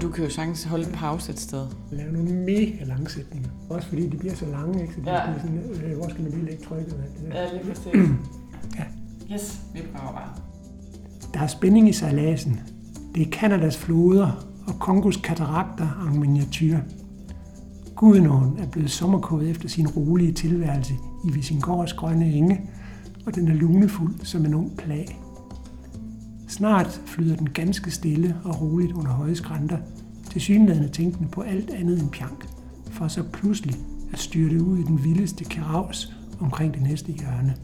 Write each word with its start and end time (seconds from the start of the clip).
Og 0.00 0.04
du 0.06 0.10
kan 0.10 0.24
jo 0.24 0.30
sagtens 0.30 0.64
holde 0.64 0.86
en 0.86 0.92
pause 0.92 1.32
et 1.32 1.38
sted. 1.40 1.66
Lave 1.92 2.12
nogle 2.12 2.32
mega 2.34 2.84
lange 2.84 3.10
sætninger. 3.10 3.48
Også 3.70 3.88
fordi 3.88 4.08
de 4.08 4.16
bliver 4.16 4.34
så 4.34 4.46
lange, 4.46 4.82
ikke? 4.82 4.94
Så 4.94 5.00
de 5.00 5.10
Ja. 5.10 5.20
sådan, 5.40 5.58
øh, 5.84 5.96
hvor 5.96 6.08
skal 6.08 6.22
man 6.22 6.32
lige 6.32 6.44
lægge 6.44 6.64
trykket? 6.64 6.90
det 6.90 7.32
der. 7.32 7.40
Ja, 7.42 7.52
lige 7.52 7.64
præcis. 7.68 7.92
Ja. 8.78 8.84
Yes, 9.34 9.60
vi 9.74 9.80
prøver 9.94 10.12
bare. 10.12 10.28
Der 11.34 11.40
er 11.40 11.46
spænding 11.46 11.88
i 11.88 11.92
sejladsen. 11.92 12.60
Det 13.14 13.26
er 13.26 13.30
Kanadas 13.30 13.76
floder 13.78 14.46
og 14.66 14.74
Kongos 14.78 15.16
katarakter 15.16 16.08
en 16.12 16.20
miniatyr. 16.20 16.78
Gudenåen 17.96 18.58
er 18.58 18.66
blevet 18.66 18.90
sommerkået 18.90 19.50
efter 19.50 19.68
sin 19.68 19.88
rolige 19.88 20.32
tilværelse 20.32 20.94
i 21.28 21.32
Visingårds 21.32 21.92
grønne 21.92 22.32
enge, 22.32 22.60
og 23.26 23.34
den 23.34 23.48
er 23.48 23.54
lunefuld 23.54 24.14
som 24.24 24.44
en 24.44 24.54
ung 24.54 24.76
plag. 24.76 25.20
Snart 26.50 27.00
flyder 27.06 27.36
den 27.36 27.50
ganske 27.50 27.90
stille 27.90 28.36
og 28.44 28.60
roligt 28.60 28.92
under 28.92 29.10
høje 29.10 29.34
skrænter, 29.36 29.78
til 30.30 30.40
synlædende 30.40 30.88
tænkende 30.88 31.28
på 31.28 31.40
alt 31.40 31.70
andet 31.70 32.00
end 32.00 32.10
pjank, 32.10 32.48
for 32.90 33.08
så 33.08 33.22
pludselig 33.22 33.74
at 34.12 34.18
styrte 34.18 34.62
ud 34.62 34.78
i 34.78 34.82
den 34.82 35.04
vildeste 35.04 35.44
karavs 35.44 36.12
omkring 36.40 36.74
det 36.74 36.82
næste 36.82 37.12
hjørne. 37.12 37.54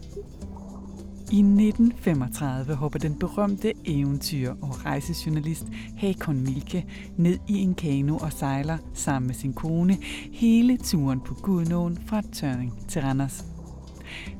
I 1.33 1.39
1935 1.39 2.75
hopper 2.75 2.99
den 2.99 3.15
berømte 3.15 3.73
eventyr 3.85 4.51
og 4.51 4.85
rejsejournalist 4.85 5.67
Hakon 5.97 6.41
Milke 6.41 6.85
ned 7.17 7.39
i 7.49 7.59
en 7.59 7.75
kano 7.75 8.17
og 8.17 8.33
sejler 8.33 8.79
sammen 8.95 9.27
med 9.27 9.35
sin 9.35 9.53
kone 9.53 9.97
hele 10.33 10.77
turen 10.77 11.21
på 11.21 11.35
Gudnåen 11.35 11.99
fra 12.07 12.23
Tørring 12.33 12.89
til 12.89 13.03
Randers. 13.03 13.56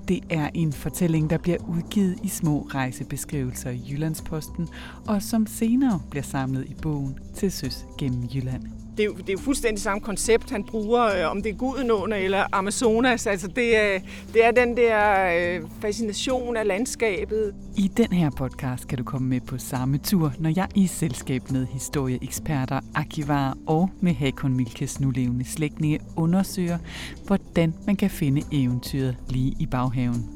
Det 0.09 0.21
er 0.31 0.51
en 0.55 0.73
fortælling, 0.73 1.31
der 1.31 1.39
bliver 1.39 1.59
udgivet 1.69 2.19
i 2.23 2.29
små 2.29 2.61
rejsebeskrivelser 2.61 3.71
i 3.71 3.83
Jyllandsposten, 3.91 4.69
og 5.07 5.23
som 5.23 5.47
senere 5.47 6.01
bliver 6.11 6.23
samlet 6.23 6.65
i 6.69 6.75
bogen 6.83 7.19
til 7.35 7.53
søs 7.53 7.87
gennem 7.99 8.29
Jylland. 8.35 8.86
Det 8.97 9.03
er, 9.03 9.07
jo, 9.07 9.13
det 9.15 9.29
er 9.29 9.33
jo 9.33 9.39
fuldstændig 9.39 9.83
samme 9.83 10.01
koncept, 10.01 10.51
han 10.51 10.65
bruger, 10.65 11.05
øh, 11.05 11.31
om 11.31 11.43
det 11.43 11.51
er 11.51 11.57
Gudenåen 11.57 12.13
eller 12.13 12.45
Amazonas. 12.53 13.27
Altså 13.27 13.49
det, 13.49 13.77
er, 13.77 13.99
det 14.33 14.45
er 14.45 14.51
den 14.51 14.77
der 14.77 15.27
øh, 15.39 15.63
fascination 15.81 16.57
af 16.57 16.67
landskabet. 16.67 17.55
I 17.77 17.91
den 17.97 18.13
her 18.13 18.31
podcast 18.31 18.89
kan 18.89 18.99
du 18.99 19.05
komme 19.05 19.29
med 19.29 19.41
på 19.41 19.59
samme 19.59 19.99
tur, 19.99 20.33
når 20.39 20.53
jeg 20.57 20.69
i 20.75 20.87
selskab 20.87 21.51
med 21.51 21.67
historieeksperter, 21.67 22.81
arkivarer 22.95 23.55
og 23.67 23.91
med 24.01 24.15
Hakon 24.15 24.55
Milkes 24.55 25.01
nulevende 25.01 25.45
slægtninge 25.45 25.99
undersøger, 26.17 26.79
hvordan 27.27 27.75
man 27.87 27.97
kan 27.97 28.11
finde 28.11 28.43
eventyret 28.53 29.17
lige 29.29 29.57
i 29.61 29.67
baghaven. 29.67 30.31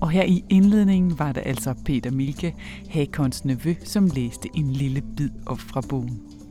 Og 0.00 0.10
her 0.10 0.24
i 0.24 0.44
indledningen 0.48 1.18
var 1.18 1.32
det 1.32 1.42
altså 1.46 1.74
Peter 1.84 2.10
Milke, 2.10 2.54
Hakons 2.90 3.44
nevø, 3.44 3.74
som 3.84 4.06
læste 4.14 4.48
en 4.54 4.70
lille 4.70 5.02
bid 5.16 5.30
op 5.46 5.60
fra 5.60 5.80
bogen. 5.80 6.41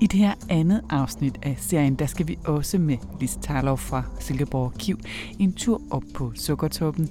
I 0.00 0.06
det 0.06 0.20
her 0.20 0.34
andet 0.48 0.80
afsnit 0.90 1.38
af 1.42 1.56
serien, 1.58 1.94
der 1.94 2.06
skal 2.06 2.28
vi 2.28 2.38
også 2.44 2.78
med 2.78 2.96
Lis 3.20 3.38
Tarlov 3.42 3.78
fra 3.78 4.02
Silkeborg 4.20 4.72
Arkiv 4.74 4.98
en 5.38 5.52
tur 5.52 5.80
op 5.90 6.02
på 6.14 6.32
Sukkertoppen. 6.34 7.08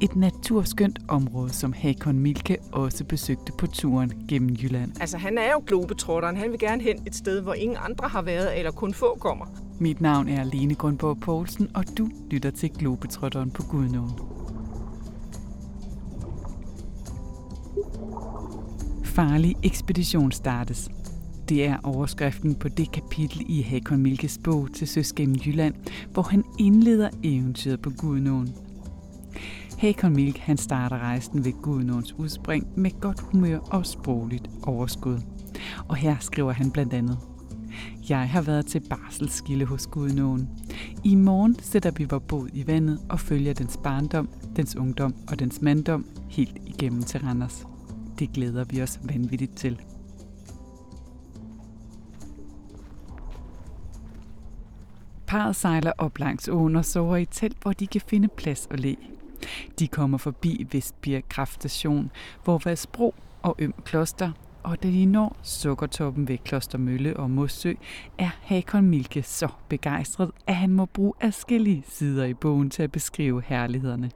Et 0.00 0.16
naturskønt 0.16 0.98
område, 1.08 1.52
som 1.52 1.72
Hakon 1.72 2.18
Milke 2.18 2.56
også 2.72 3.04
besøgte 3.04 3.52
på 3.58 3.66
turen 3.66 4.12
gennem 4.28 4.56
Jylland. 4.62 4.92
Altså 5.00 5.18
han 5.18 5.38
er 5.38 5.52
jo 5.52 5.62
globetrotteren. 5.66 6.36
Han 6.36 6.50
vil 6.50 6.58
gerne 6.58 6.82
hen 6.82 7.02
et 7.06 7.14
sted, 7.14 7.40
hvor 7.40 7.54
ingen 7.54 7.78
andre 7.80 8.08
har 8.08 8.22
været, 8.22 8.58
eller 8.58 8.70
kun 8.70 8.94
få 8.94 9.16
kommer. 9.20 9.46
Mit 9.78 10.00
navn 10.00 10.28
er 10.28 10.44
Lene 10.44 10.74
Grundborg 10.74 11.20
Poulsen, 11.20 11.68
og 11.74 11.84
du 11.98 12.08
lytter 12.30 12.50
til 12.50 12.70
Globetrotteren 12.70 13.50
på 13.50 13.62
Gudnåen. 13.62 14.10
Farlig 19.04 19.56
ekspedition 19.62 20.32
startes. 20.32 20.90
Det 21.50 21.66
er 21.66 21.76
overskriften 21.82 22.54
på 22.54 22.68
det 22.68 22.92
kapitel 22.92 23.44
i 23.48 23.62
Hakon 23.62 23.98
Milkes 23.98 24.38
bog 24.44 24.72
til 24.72 24.88
Søs 24.88 25.12
gennem 25.12 25.36
Jylland, 25.46 25.74
hvor 26.12 26.22
han 26.22 26.44
indleder 26.58 27.10
eventyret 27.22 27.80
på 27.80 27.90
Gudnåen. 27.90 28.54
Hakon 29.78 30.12
Milk 30.12 30.38
han 30.38 30.56
starter 30.56 30.98
rejsen 30.98 31.44
ved 31.44 31.52
Gudnåens 31.62 32.12
udspring 32.12 32.66
med 32.76 33.00
godt 33.00 33.20
humør 33.20 33.58
og 33.58 33.86
sprogligt 33.86 34.50
overskud. 34.62 35.18
Og 35.88 35.96
her 35.96 36.16
skriver 36.20 36.52
han 36.52 36.70
blandt 36.70 36.92
andet. 36.92 37.18
Jeg 38.08 38.28
har 38.28 38.42
været 38.42 38.66
til 38.66 38.82
barselskilde 38.90 39.64
hos 39.64 39.86
Gudnåen. 39.86 40.48
I 41.04 41.14
morgen 41.14 41.56
sætter 41.62 41.90
vi 41.90 42.04
vores 42.04 42.24
båd 42.28 42.48
i 42.52 42.66
vandet 42.66 42.98
og 43.08 43.20
følger 43.20 43.54
dens 43.54 43.78
barndom, 43.84 44.28
dens 44.56 44.76
ungdom 44.76 45.14
og 45.28 45.38
dens 45.38 45.62
manddom 45.62 46.06
helt 46.28 46.58
igennem 46.66 47.02
til 47.02 47.20
Randers. 47.20 47.66
Det 48.18 48.32
glæder 48.32 48.64
vi 48.64 48.82
os 48.82 49.00
vanvittigt 49.04 49.56
til. 49.56 49.80
Parret 55.30 55.56
sejler 55.56 55.92
op 55.98 56.18
langs 56.18 56.48
åen 56.48 56.76
og 56.76 56.84
sover 56.84 57.16
i 57.16 57.24
telt, 57.24 57.56
hvor 57.62 57.72
de 57.72 57.86
kan 57.86 58.00
finde 58.00 58.28
plads 58.28 58.66
og 58.70 58.78
læ. 58.78 58.94
De 59.78 59.88
kommer 59.88 60.18
forbi 60.18 60.66
Vestbjerg 60.72 61.28
Kraftstation, 61.28 62.10
hvor 62.44 62.60
Vasbro 62.64 63.14
og 63.42 63.56
Øm 63.58 63.74
Kloster, 63.84 64.32
og 64.62 64.82
da 64.82 64.88
de 64.88 65.06
når 65.06 65.36
Sukkertoppen 65.42 66.28
ved 66.28 66.38
Klostermølle 66.38 67.16
og 67.16 67.30
Mossø, 67.30 67.72
er 68.18 68.30
Hakon 68.42 68.86
Milke 68.86 69.22
så 69.22 69.48
begejstret, 69.68 70.30
at 70.46 70.56
han 70.56 70.70
må 70.70 70.86
bruge 70.86 71.12
afskillige 71.20 71.84
sider 71.88 72.24
i 72.24 72.34
bogen 72.34 72.70
til 72.70 72.82
at 72.82 72.92
beskrive 72.92 73.42
herlighederne. 73.46 74.10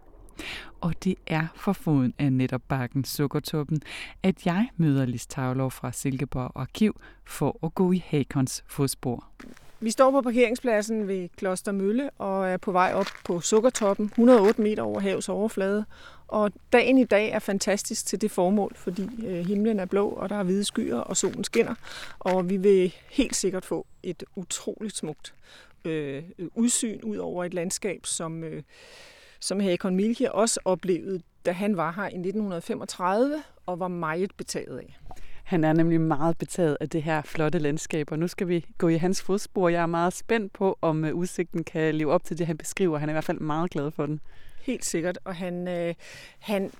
Og 0.80 1.04
det 1.04 1.14
er 1.26 1.46
for 1.56 1.72
foden 1.72 2.14
af 2.18 2.32
netop 2.32 2.62
bakken 2.68 3.04
Sukkertoppen, 3.04 3.82
at 4.22 4.46
jeg 4.46 4.68
møder 4.76 5.06
Lis 5.06 5.26
Tavlov 5.26 5.70
fra 5.70 5.92
Silkeborg 5.92 6.52
Arkiv 6.54 7.00
for 7.24 7.58
at 7.66 7.74
gå 7.74 7.92
i 7.92 8.04
Hakons 8.06 8.64
fodspor. 8.66 9.24
Vi 9.84 9.90
står 9.90 10.10
på 10.10 10.20
parkeringspladsen 10.20 11.08
ved 11.08 11.28
Kloster 11.36 11.72
Mølle 11.72 12.10
og 12.10 12.48
er 12.48 12.56
på 12.56 12.72
vej 12.72 12.92
op 12.94 13.06
på 13.24 13.40
Sukkertoppen, 13.40 14.06
108 14.06 14.62
meter 14.62 14.82
over 14.82 15.00
havets 15.00 15.28
overflade. 15.28 15.84
Og 16.28 16.52
dagen 16.72 16.98
i 16.98 17.04
dag 17.04 17.30
er 17.30 17.38
fantastisk 17.38 18.06
til 18.06 18.20
det 18.20 18.30
formål, 18.30 18.72
fordi 18.76 19.08
øh, 19.26 19.46
himlen 19.46 19.80
er 19.80 19.84
blå, 19.84 20.08
og 20.08 20.28
der 20.28 20.36
er 20.36 20.42
hvide 20.42 20.64
skyer, 20.64 20.96
og 20.96 21.16
solen 21.16 21.44
skinner. 21.44 21.74
Og 22.18 22.50
vi 22.50 22.56
vil 22.56 22.94
helt 23.10 23.36
sikkert 23.36 23.64
få 23.64 23.86
et 24.02 24.24
utroligt 24.36 24.96
smukt 24.96 25.34
øh, 25.84 26.22
udsyn 26.54 27.00
ud 27.02 27.16
over 27.16 27.44
et 27.44 27.54
landskab, 27.54 28.06
som, 28.06 28.44
øh, 28.44 28.62
som 29.40 29.60
Hakon 29.60 29.96
Milke 29.96 30.32
også 30.32 30.60
oplevede, 30.64 31.20
da 31.46 31.52
han 31.52 31.76
var 31.76 31.92
her 31.92 32.04
i 32.04 32.06
1935 32.06 33.42
og 33.66 33.80
var 33.80 33.88
meget 33.88 34.30
betaget 34.36 34.78
af. 34.78 34.98
Han 35.44 35.64
er 35.64 35.72
nemlig 35.72 36.00
meget 36.00 36.38
betaget 36.38 36.76
af 36.80 36.88
det 36.88 37.02
her 37.02 37.22
flotte 37.22 37.58
landskab, 37.58 38.12
og 38.12 38.18
nu 38.18 38.28
skal 38.28 38.48
vi 38.48 38.66
gå 38.78 38.88
i 38.88 38.96
hans 38.96 39.22
fodspor. 39.22 39.68
Jeg 39.68 39.82
er 39.82 39.86
meget 39.86 40.12
spændt 40.12 40.52
på, 40.52 40.78
om 40.82 41.04
øh, 41.04 41.14
udsigten 41.14 41.64
kan 41.64 41.94
leve 41.94 42.12
op 42.12 42.24
til 42.24 42.38
det, 42.38 42.46
han 42.46 42.58
beskriver. 42.58 42.98
Han 42.98 43.08
er 43.08 43.12
i 43.12 43.14
hvert 43.14 43.24
fald 43.24 43.40
meget 43.40 43.70
glad 43.70 43.90
for 43.90 44.06
den. 44.06 44.20
Helt 44.62 44.84
sikkert, 44.84 45.18
og 45.24 45.36
han, 45.36 45.68
øh, 45.68 45.94
han 46.38 46.70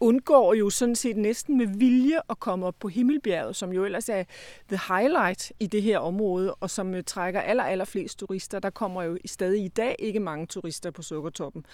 undgår 0.00 0.54
jo 0.54 0.70
sådan 0.70 0.96
set 0.96 1.16
næsten 1.16 1.58
med 1.58 1.66
vilje 1.66 2.20
at 2.30 2.38
komme 2.38 2.66
op 2.66 2.74
på 2.80 2.88
Himmelbjerget, 2.88 3.56
som 3.56 3.72
jo 3.72 3.84
ellers 3.84 4.08
er 4.08 4.24
the 4.68 4.94
highlight 4.94 5.52
i 5.60 5.66
det 5.66 5.82
her 5.82 5.98
område, 5.98 6.54
og 6.54 6.70
som 6.70 6.94
øh, 6.94 7.04
trækker 7.04 7.40
aller, 7.40 7.64
aller 7.64 7.84
flest 7.84 8.18
turister. 8.18 8.58
Der 8.58 8.70
kommer 8.70 9.02
jo 9.02 9.18
stadig 9.24 9.64
i 9.64 9.68
dag 9.68 9.96
ikke 9.98 10.20
mange 10.20 10.46
turister 10.46 10.90
på 10.90 11.02
Sukkertoppen. 11.02 11.66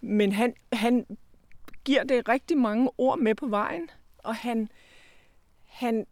Men 0.00 0.32
han, 0.32 0.54
han 0.72 1.06
giver 1.84 2.04
det 2.04 2.28
rigtig 2.28 2.58
mange 2.58 2.90
ord 2.98 3.18
med 3.18 3.34
på 3.34 3.46
vejen, 3.46 3.90
og 4.18 4.34
han, 4.34 4.68
han 5.78 6.06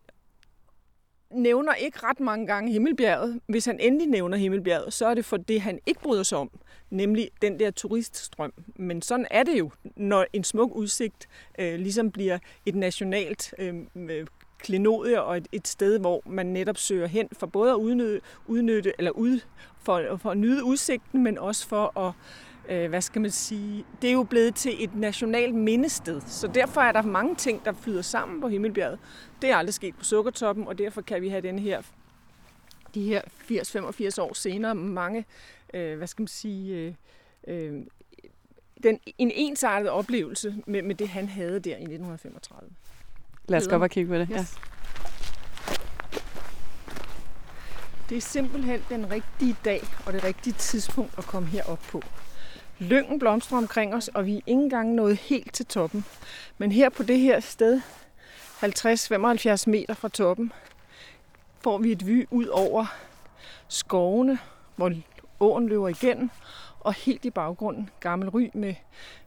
nævner 1.31 1.75
ikke 1.75 1.99
ret 2.03 2.21
mange 2.21 2.47
gange 2.47 2.73
Himmelbjerget. 2.73 3.41
Hvis 3.47 3.65
han 3.65 3.81
endelig 3.81 4.07
nævner 4.07 4.37
Himmelbjerget, 4.37 4.93
så 4.93 5.07
er 5.07 5.15
det 5.15 5.25
for 5.25 5.37
det, 5.37 5.61
han 5.61 5.79
ikke 5.87 6.01
bryder 6.01 6.23
sig 6.23 6.39
om, 6.39 6.51
nemlig 6.91 7.31
den 7.43 7.59
der 7.59 7.71
turiststrøm. 7.71 8.53
Men 8.77 9.03
sådan 9.03 9.27
er 9.31 9.43
det 9.43 9.59
jo, 9.59 9.71
når 9.97 10.27
en 10.33 10.45
smuk 10.45 10.73
udsigt 10.73 11.29
øh, 11.59 11.75
ligesom 11.75 12.11
bliver 12.11 12.39
et 12.67 12.75
nationalt 12.75 13.55
øh, 13.59 13.75
øh 13.97 14.27
klenodie 14.59 15.23
og 15.23 15.37
et, 15.37 15.49
et 15.53 15.69
sted, 15.69 15.99
hvor 15.99 16.23
man 16.27 16.47
netop 16.47 16.77
søger 16.77 17.07
hen 17.07 17.29
for 17.33 17.47
både 17.47 17.71
at 17.71 17.77
udnytte, 17.77 18.21
udnytte 18.47 18.93
eller 18.99 19.11
ud, 19.11 19.41
for, 19.83 20.17
for 20.17 20.31
at 20.31 20.39
nyde 20.39 20.65
udsigten, 20.65 21.23
men 21.23 21.39
også 21.39 21.69
for 21.69 21.99
at 21.99 22.13
øh, 22.69 22.89
hvad 22.89 23.01
skal 23.01 23.23
man 23.23 23.31
sige, 23.31 23.85
det 24.03 24.09
er 24.09 24.13
jo 24.13 24.23
blevet 24.23 24.55
til 24.55 24.85
et 24.85 24.95
nationalt 24.95 25.55
mindested. 25.55 26.21
Så 26.27 26.47
derfor 26.47 26.81
er 26.81 26.93
der 26.93 27.03
mange 27.03 27.35
ting, 27.35 27.65
der 27.65 27.73
flyder 27.73 28.03
sammen 28.03 28.41
på 28.41 28.49
Himmelbjerget. 28.49 28.99
Det 29.43 29.51
er 29.51 29.57
aldrig 29.57 29.75
sket 29.75 29.97
på 29.97 30.05
Sukkertoppen, 30.05 30.69
og 30.69 30.79
derfor 30.79 31.03
kan 31.03 31.23
vi 31.23 31.29
have 31.29 31.41
den 31.41 31.59
her, 31.59 31.83
de 32.95 33.03
her 33.03 33.21
80-85 34.21 34.23
år 34.23 34.35
senere, 34.35 34.75
mange, 34.75 35.25
øh, 35.75 35.97
hvad 35.97 36.07
skal 36.07 36.23
man 36.23 36.29
sige, 36.29 36.77
øh, 36.77 36.95
øh, 37.49 37.83
den, 38.83 39.01
en 39.19 39.31
ensartet 39.35 39.91
oplevelse 39.91 40.55
med, 40.67 40.83
med 40.83 40.95
det, 40.95 41.09
han 41.09 41.29
havde 41.29 41.61
der 41.61 41.71
i 41.71 41.83
1935. 41.83 42.71
Lad 43.49 43.59
os 43.59 43.69
gå 43.69 43.75
op 43.75 43.83
og 43.83 43.91
kigge 43.91 44.09
på 44.09 44.19
det. 44.19 44.29
Yes. 44.31 44.39
Ja. 44.39 44.45
Det 48.09 48.17
er 48.17 48.21
simpelthen 48.21 48.81
den 48.89 49.11
rigtige 49.11 49.57
dag 49.65 49.81
og 50.07 50.13
det 50.13 50.25
rigtige 50.25 50.53
tidspunkt 50.53 51.19
at 51.19 51.25
komme 51.25 51.49
herop 51.49 51.81
på. 51.91 52.03
Lyngen 52.79 53.19
blomstrer 53.19 53.59
omkring 53.59 53.95
os, 53.95 54.09
og 54.09 54.27
vi 54.27 54.33
er 54.33 54.37
ikke 54.37 54.63
engang 54.63 54.95
nået 54.95 55.17
helt 55.17 55.55
til 55.55 55.67
toppen. 55.67 56.05
Men 56.59 56.73
her 56.73 56.89
på 56.89 57.03
det 57.03 57.19
her 57.19 57.41
sted, 57.41 57.81
50-75 58.63 59.71
meter 59.71 59.95
fra 59.95 60.09
toppen, 60.09 60.53
får 61.61 61.79
vi 61.79 61.93
et 61.93 62.07
vy 62.07 62.27
ud 62.31 62.47
over 62.47 62.87
skovene, 63.69 64.39
hvor 64.77 64.93
åen 65.41 65.69
løber 65.69 65.89
igennem, 65.89 66.31
og 66.81 66.95
helt 66.95 67.25
i 67.25 67.31
baggrunden 67.31 67.91
Gammel 68.01 68.29
Ry 68.29 68.51
med, 68.55 68.75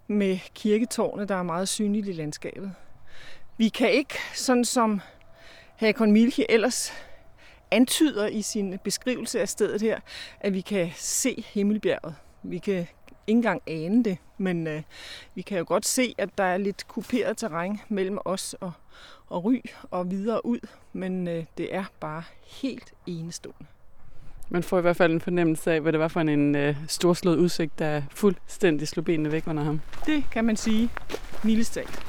med 0.07 0.39
kirketårnet, 0.53 1.29
der 1.29 1.35
er 1.35 1.43
meget 1.43 1.69
synligt 1.69 2.07
i 2.07 2.11
landskabet. 2.11 2.73
Vi 3.57 3.69
kan 3.69 3.91
ikke, 3.91 4.15
sådan 4.35 4.65
som 4.65 5.01
Hakon 5.75 6.11
Milke 6.11 6.51
ellers 6.51 6.93
antyder 7.71 8.27
i 8.27 8.41
sin 8.41 8.79
beskrivelse 8.83 9.41
af 9.41 9.49
stedet 9.49 9.81
her, 9.81 9.99
at 10.39 10.53
vi 10.53 10.61
kan 10.61 10.91
se 10.95 11.43
Himmelbjerget. 11.53 12.15
Vi 12.43 12.57
kan 12.57 12.87
ikke 13.29 13.37
engang 13.37 13.61
ane 13.67 14.03
det, 14.03 14.17
men 14.37 14.67
øh, 14.67 14.81
vi 15.35 15.41
kan 15.41 15.57
jo 15.57 15.65
godt 15.67 15.85
se, 15.85 16.15
at 16.17 16.29
der 16.37 16.43
er 16.43 16.57
lidt 16.57 16.87
kuperet 16.87 17.37
terræn 17.37 17.79
mellem 17.89 18.17
os 18.25 18.55
og, 18.59 18.71
og 19.27 19.45
Ry 19.45 19.61
og 19.91 20.11
videre 20.11 20.45
ud, 20.45 20.59
men 20.93 21.27
øh, 21.27 21.45
det 21.57 21.75
er 21.75 21.83
bare 21.99 22.23
helt 22.45 22.93
enestående. 23.05 23.65
Man 24.49 24.63
får 24.63 24.77
i 24.77 24.81
hvert 24.81 24.95
fald 24.95 25.13
en 25.13 25.21
fornemmelse 25.21 25.71
af, 25.71 25.81
hvad 25.81 25.91
det 25.91 25.99
var 25.99 26.07
for 26.07 26.21
en, 26.21 26.29
en 26.29 26.55
øh, 26.55 26.75
storslået 26.87 27.37
udsigt, 27.37 27.79
der 27.79 28.01
fuldstændig 28.11 28.87
slog 28.87 29.05
benene 29.05 29.31
væk 29.31 29.47
under 29.47 29.63
ham. 29.63 29.81
Det 30.05 30.23
kan 30.31 30.45
man 30.45 30.57
sige, 30.57 30.89
mildest 31.43 31.73
talt. 31.73 32.05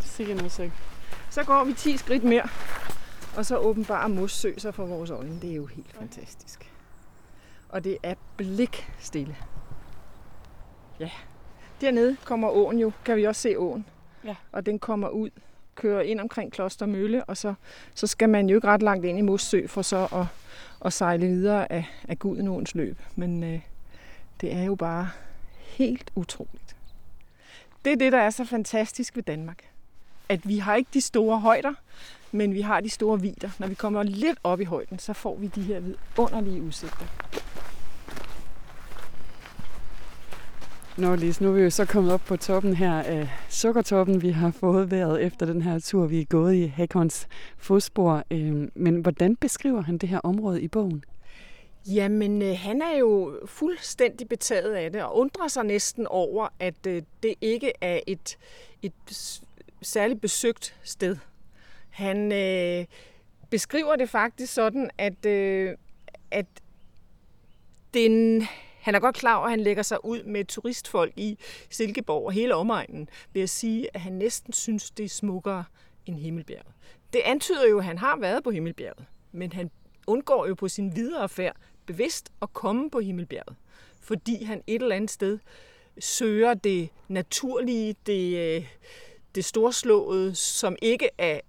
Sikke 0.00 0.44
udsigt. 0.44 0.72
Så 1.30 1.44
går 1.44 1.64
vi 1.64 1.72
10 1.72 1.96
skridt 1.96 2.24
mere, 2.24 2.48
og 3.36 3.46
så 3.46 3.56
åbenbart 3.56 4.10
mossø 4.10 4.52
sig 4.58 4.74
for 4.74 4.86
vores 4.86 5.10
øjne. 5.10 5.40
Det 5.42 5.50
er 5.50 5.54
jo 5.54 5.66
helt 5.66 5.92
fantastisk. 5.98 6.72
Og 7.68 7.84
det 7.84 7.96
er 8.02 8.14
blik 8.36 8.90
stille. 8.98 9.36
Ja. 11.02 11.10
Dernede 11.80 12.16
kommer 12.24 12.48
åen 12.48 12.78
jo, 12.78 12.92
kan 13.04 13.16
vi 13.16 13.24
også 13.24 13.40
se 13.40 13.58
åen. 13.58 13.86
Ja. 14.24 14.34
Og 14.52 14.66
den 14.66 14.78
kommer 14.78 15.08
ud, 15.08 15.30
kører 15.74 16.02
ind 16.02 16.20
omkring 16.20 16.52
Kloster 16.52 16.86
Mølle, 16.86 17.24
og 17.24 17.36
så, 17.36 17.54
så 17.94 18.06
skal 18.06 18.28
man 18.28 18.48
jo 18.48 18.56
ikke 18.56 18.66
ret 18.66 18.82
langt 18.82 19.04
ind 19.04 19.18
i 19.18 19.20
Mossø 19.20 19.66
for 19.66 19.82
så 19.82 20.08
at, 20.12 20.26
at 20.84 20.92
sejle 20.92 21.26
videre 21.26 21.72
af, 21.72 21.84
af 22.08 22.18
Gudenåens 22.18 22.74
løb. 22.74 22.98
Men 23.16 23.44
øh, 23.44 23.60
det 24.40 24.52
er 24.52 24.62
jo 24.62 24.74
bare 24.74 25.10
helt 25.58 26.10
utroligt. 26.14 26.76
Det 27.84 27.92
er 27.92 27.96
det, 27.96 28.12
der 28.12 28.18
er 28.18 28.30
så 28.30 28.44
fantastisk 28.44 29.16
ved 29.16 29.22
Danmark. 29.22 29.64
At 30.28 30.48
vi 30.48 30.58
har 30.58 30.76
ikke 30.76 30.90
de 30.94 31.00
store 31.00 31.40
højder, 31.40 31.74
men 32.32 32.54
vi 32.54 32.60
har 32.60 32.80
de 32.80 32.90
store 32.90 33.20
vider. 33.20 33.50
Når 33.58 33.66
vi 33.66 33.74
kommer 33.74 34.02
lidt 34.02 34.38
op 34.44 34.60
i 34.60 34.64
højden, 34.64 34.98
så 34.98 35.12
får 35.12 35.36
vi 35.36 35.46
de 35.46 35.62
her 35.62 35.80
vidunderlige 35.80 36.62
udsigter. 36.62 37.06
Nå 40.98 41.16
Lise, 41.16 41.42
nu 41.42 41.48
er 41.48 41.52
vi 41.52 41.60
jo 41.60 41.70
så 41.70 41.84
kommet 41.84 42.12
op 42.12 42.20
på 42.20 42.36
toppen 42.36 42.76
her 42.76 42.92
af 42.92 43.28
Sukkertoppen. 43.48 44.22
Vi 44.22 44.30
har 44.30 44.50
fået 44.50 44.90
været 44.90 45.22
efter 45.22 45.46
den 45.46 45.62
her 45.62 45.78
tur, 45.78 46.06
vi 46.06 46.20
er 46.20 46.24
gået 46.24 46.54
i 46.54 46.66
Hakons 46.66 47.28
fodspor. 47.58 48.24
Øhm, 48.30 48.72
men 48.74 48.96
hvordan 48.96 49.36
beskriver 49.36 49.82
han 49.82 49.98
det 49.98 50.08
her 50.08 50.18
område 50.18 50.62
i 50.62 50.68
bogen? 50.68 51.04
Jamen, 51.86 52.42
øh, 52.42 52.58
han 52.58 52.82
er 52.82 52.98
jo 52.98 53.38
fuldstændig 53.46 54.28
betaget 54.28 54.74
af 54.74 54.92
det 54.92 55.02
og 55.02 55.16
undrer 55.16 55.48
sig 55.48 55.64
næsten 55.64 56.06
over, 56.06 56.48
at 56.60 56.86
øh, 56.86 57.02
det 57.22 57.34
ikke 57.40 57.72
er 57.80 58.00
et, 58.06 58.38
et 58.82 58.92
særligt 59.82 60.20
besøgt 60.20 60.76
sted. 60.82 61.16
Han 61.90 62.32
øh, 62.32 62.86
beskriver 63.50 63.96
det 63.96 64.08
faktisk 64.08 64.52
sådan, 64.52 64.90
at, 64.98 65.26
øh, 65.26 65.76
at 66.30 66.46
den, 67.94 68.46
han 68.82 68.94
er 68.94 69.00
godt 69.00 69.16
klar 69.16 69.36
over, 69.36 69.44
at 69.44 69.50
han 69.50 69.60
lægger 69.60 69.82
sig 69.82 70.04
ud 70.04 70.22
med 70.22 70.44
turistfolk 70.44 71.12
i 71.16 71.38
Silkeborg 71.70 72.26
og 72.26 72.32
hele 72.32 72.54
omegnen 72.54 73.08
ved 73.32 73.42
at 73.42 73.50
sige, 73.50 73.88
at 73.94 74.00
han 74.00 74.12
næsten 74.12 74.52
synes, 74.52 74.90
det 74.90 75.04
er 75.04 75.08
smukkere 75.08 75.64
end 76.06 76.16
Himmelbjerget. 76.16 76.72
Det 77.12 77.20
antyder 77.24 77.68
jo, 77.68 77.78
at 77.78 77.84
han 77.84 77.98
har 77.98 78.16
været 78.16 78.44
på 78.44 78.50
Himmelbjerget, 78.50 79.04
men 79.32 79.52
han 79.52 79.70
undgår 80.06 80.46
jo 80.46 80.54
på 80.54 80.68
sin 80.68 80.96
videre 80.96 81.28
færd 81.28 81.56
bevidst 81.86 82.32
at 82.42 82.52
komme 82.52 82.90
på 82.90 83.00
Himmelbjerget, 83.00 83.56
fordi 84.00 84.44
han 84.44 84.62
et 84.66 84.82
eller 84.82 84.96
andet 84.96 85.10
sted 85.10 85.38
søger 86.00 86.54
det 86.54 86.88
naturlige, 87.08 87.94
det, 88.06 88.56
øh, 88.56 88.66
det 89.34 89.44
storslåede, 89.44 90.34
som 90.34 90.76
ikke 90.82 91.08
er 91.18 91.40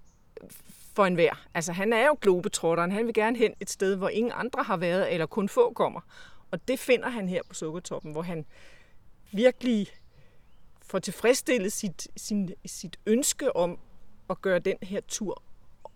for 0.96 1.06
enhver. 1.06 1.46
Altså 1.54 1.72
han 1.72 1.94
er 1.94 2.06
jo 2.08 2.18
globetrotteren, 2.22 2.92
han 2.92 3.06
vil 3.06 3.14
gerne 3.14 3.38
hen 3.38 3.54
et 3.60 3.70
sted, 3.70 3.96
hvor 3.96 4.10
ingen 4.10 4.34
andre 4.36 4.64
har 4.64 4.78
været, 4.78 5.14
eller 5.14 5.26
kun 5.26 5.50
få 5.50 5.74
kommer. 5.74 6.02
Og 6.54 6.68
det 6.68 6.80
finder 6.80 7.10
han 7.10 7.30
her 7.30 7.42
på 7.48 7.54
Sukkertoppen, 7.54 8.12
hvor 8.12 8.22
han 8.22 8.46
virkelig 9.32 9.88
får 10.82 11.00
tilfredsstillet 11.00 11.74
sit, 11.74 12.08
sin, 12.18 12.54
sit 12.66 13.00
ønske 13.06 13.56
om 13.56 13.80
at 14.30 14.42
gøre 14.42 14.60
den 14.60 14.78
her 14.82 15.02
tur 15.08 15.44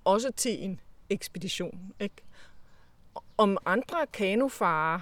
også 0.06 0.32
til 0.32 0.64
en 0.64 0.80
ekspedition. 1.10 1.94
Ikke? 2.00 2.16
Om 3.38 3.58
andre 3.66 4.08
kanofarer 4.14 5.00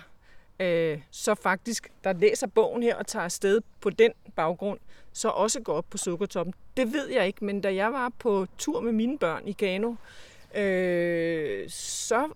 øh, 0.59 1.01
så 1.11 1.35
faktisk, 1.35 1.91
der 2.03 2.13
læser 2.13 2.47
bogen 2.47 2.83
her 2.83 2.95
og 2.95 3.07
tager 3.07 3.23
afsted 3.23 3.61
på 3.81 3.89
den 3.89 4.11
baggrund, 4.35 4.79
så 5.13 5.29
også 5.29 5.61
går 5.61 5.73
op 5.73 5.85
på 5.89 5.97
Sukkertoppen. 5.97 6.53
Det 6.77 6.93
ved 6.93 7.09
jeg 7.09 7.27
ikke, 7.27 7.45
men 7.45 7.61
da 7.61 7.75
jeg 7.75 7.93
var 7.93 8.09
på 8.19 8.47
tur 8.57 8.81
med 8.81 8.91
mine 8.91 9.17
børn 9.17 9.47
i 9.47 9.51
kano, 9.51 9.95
øh, 10.55 11.69
så 11.69 12.29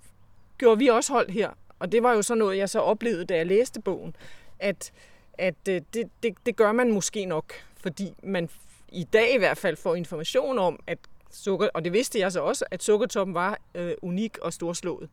gjorde 0.58 0.80
vi 0.80 0.88
også 0.88 1.14
hold 1.14 1.30
her. 1.30 1.50
Og 1.80 1.92
det 1.92 2.04
var 2.04 2.14
jo 2.14 2.22
så 2.22 2.36
noget, 2.36 2.58
jeg 2.58 2.70
så 2.70 2.80
oplevede, 2.80 3.26
da 3.26 3.36
jeg 3.36 3.46
læste 3.46 3.82
bogen, 3.82 4.16
at, 4.60 4.92
at 5.34 5.56
øh, 5.70 5.82
det, 5.94 6.10
det, 6.24 6.34
det 6.46 6.56
gør 6.56 6.72
man 6.72 6.92
måske 6.92 7.26
nok, 7.26 7.54
fordi 7.78 8.14
man 8.24 8.50
i 8.92 9.04
dag 9.04 9.36
i 9.36 9.38
hvert 9.38 9.58
fald 9.58 9.76
får 9.76 9.96
information 9.96 10.60
om, 10.60 10.80
at 10.88 10.98
sukker, 11.32 11.70
og 11.74 11.84
det 11.84 11.94
vidste 11.94 12.20
jeg 12.20 12.32
så 12.32 12.42
også, 12.42 12.66
at 12.72 12.84
sukkertoppen 12.84 13.34
var 13.34 13.60
øh, 13.76 13.94
unik 14.02 14.38
og 14.38 14.54
storslået. 14.54 15.10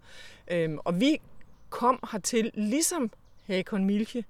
Øhm, 0.50 0.78
og 0.84 1.00
vi 1.00 1.20
kom 1.70 1.98
hertil, 2.12 2.50
ligesom 2.54 3.10
Hakon 3.46 3.84
Milke, 3.84 4.24